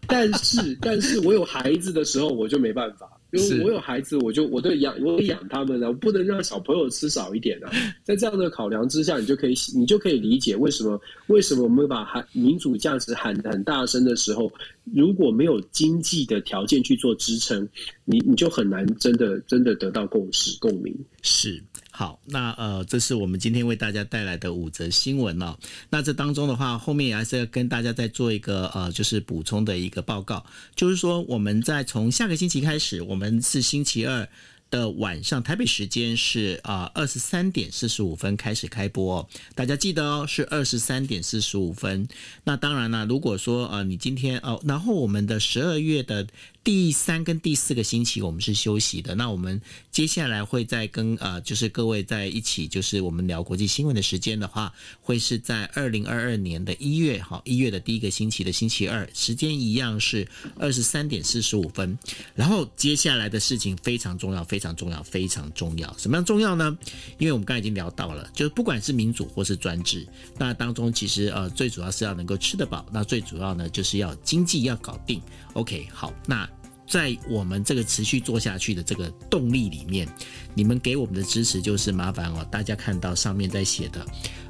[0.07, 7.69] 但是但是我有孩子的时候，我就没办法，因为我有孩子，我就我对养我养他们呢，我不能让小朋友吃少一点啊。
[8.03, 14.51] 在这样的考量之下，你就可以你就可以理解为什么为什么我们把喊民主价值喊得很大声的时候，
[14.93, 17.67] 如果没有经济的条件去做支撑，
[18.05, 20.93] 你你就很难真的真的得到共识共鸣。
[21.21, 21.61] 是。
[22.01, 25.55] 好，那呃，这是我们今天为大家带来的五则新闻哦。
[25.91, 30.43] 那这当中的话，后面也还是要跟大家再做一个呃，就是补充的一个报告，
[30.75, 34.27] 就是说我们在从下个星期开始，我们是星期二
[34.71, 39.29] 的晚上，台北时间是啊二十三点四十五分开始开播。
[39.53, 42.07] 大家记得哦，是二十三点四十五分。
[42.45, 46.25] 那当然了，如果说呃你今天哦，然后我们的十二月的。
[46.63, 49.59] 第三跟第四个星期我们是休息的，那我们
[49.89, 60.27] 接下来会再跟呃，就是各位在一起，就是我们聊国际新闻的时间的话，会是在二零二二年的一月，好，一月的第一个星期的星期二，时间一样是
[60.59, 61.97] 二十三点四十五分。
[62.35, 65.91] 然后接下来的事情非常重要，非常重要，非常重要。
[65.97, 66.77] 什么样重要呢？
[67.17, 70.07] 因为我们刚才已经聊到了，就是不管是民主或是专制，
[70.37, 75.19] 那当中其实呃最主要是要能够吃得饱，那最主要呢就是要经济要搞定。
[75.53, 76.47] OK，好，那。
[76.87, 80.05] 在我们这个持续做下去的这个动力里面，
[80.53, 84.05] 你们给我们的支持就是麻烦哦，大家看到上面在写的。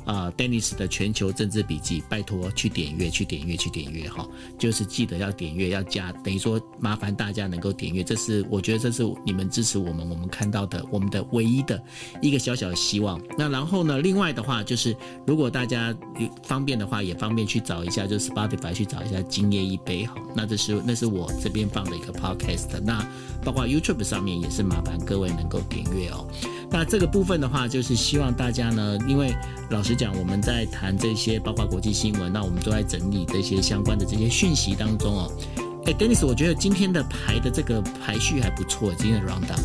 [0.05, 4.27] 啊，Dennis 的全球政治笔记，拜托去点阅，去点阅，去点阅哈，
[4.57, 11.81] 就是记得要点阅，要加，等于说麻烦大家能够点阅，这是我觉得这是你们支持我们，我们看到的我们的唯一的
[12.21, 13.21] 一个小小的希望。
[13.37, 14.95] 那然后呢，另外的话就是，
[15.25, 15.95] 如果大家
[16.43, 20.15] 方便的话，也方便去找一下，就是 Spotify 去找一下《今夜一杯》哈。
[20.35, 23.05] 那这是那是我这边放的一个 Podcast，那
[23.43, 26.27] 包括 YouTube 上面也是麻烦各位能够点阅哦。
[26.69, 29.35] 那这个部分的话，就是希望大家呢，因为
[29.69, 35.31] 老实讲，我们在谈这些，包括国际新闻，那我们都在整理这些相关的这些讯息当中哦。
[35.85, 39.61] 哎，Dennis，我觉得今天的排的这个排序还不错，今天的 round down。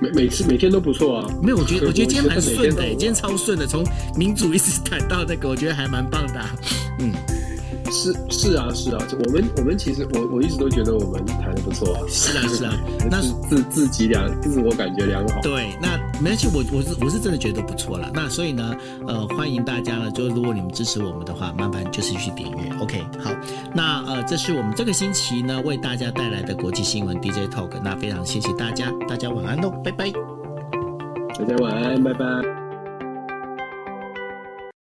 [0.00, 1.30] 每每次每天都不错啊。
[1.40, 3.84] 没有，我觉得我觉得今天蛮顺的，今天超顺的，从
[4.16, 6.50] 民主一直谈到那个，我觉得还蛮棒的啊。
[6.98, 7.12] 嗯。
[7.90, 12.00] 是是啊是啊，我们我们其实我我一直都觉得我们谈的不错啊。
[12.08, 12.72] 是啊是啊，
[13.10, 15.40] 那自自己良自我感觉良好。
[15.42, 18.10] 对，那没关系，我我是我是真的觉得不错了。
[18.12, 18.74] 那所以呢，
[19.06, 22.70] 呃，欢迎大家呢，就如果你们支持我们的话，麻烦就是去点阅。
[22.80, 23.30] OK，好，
[23.74, 27.70] 那呃，这是我们这个星期呢为大家带来的国际新闻 DJ Talk。
[27.82, 30.10] 那非常谢谢大家，大家晚安喽，拜拜。
[31.38, 32.67] 大家晚安，拜拜。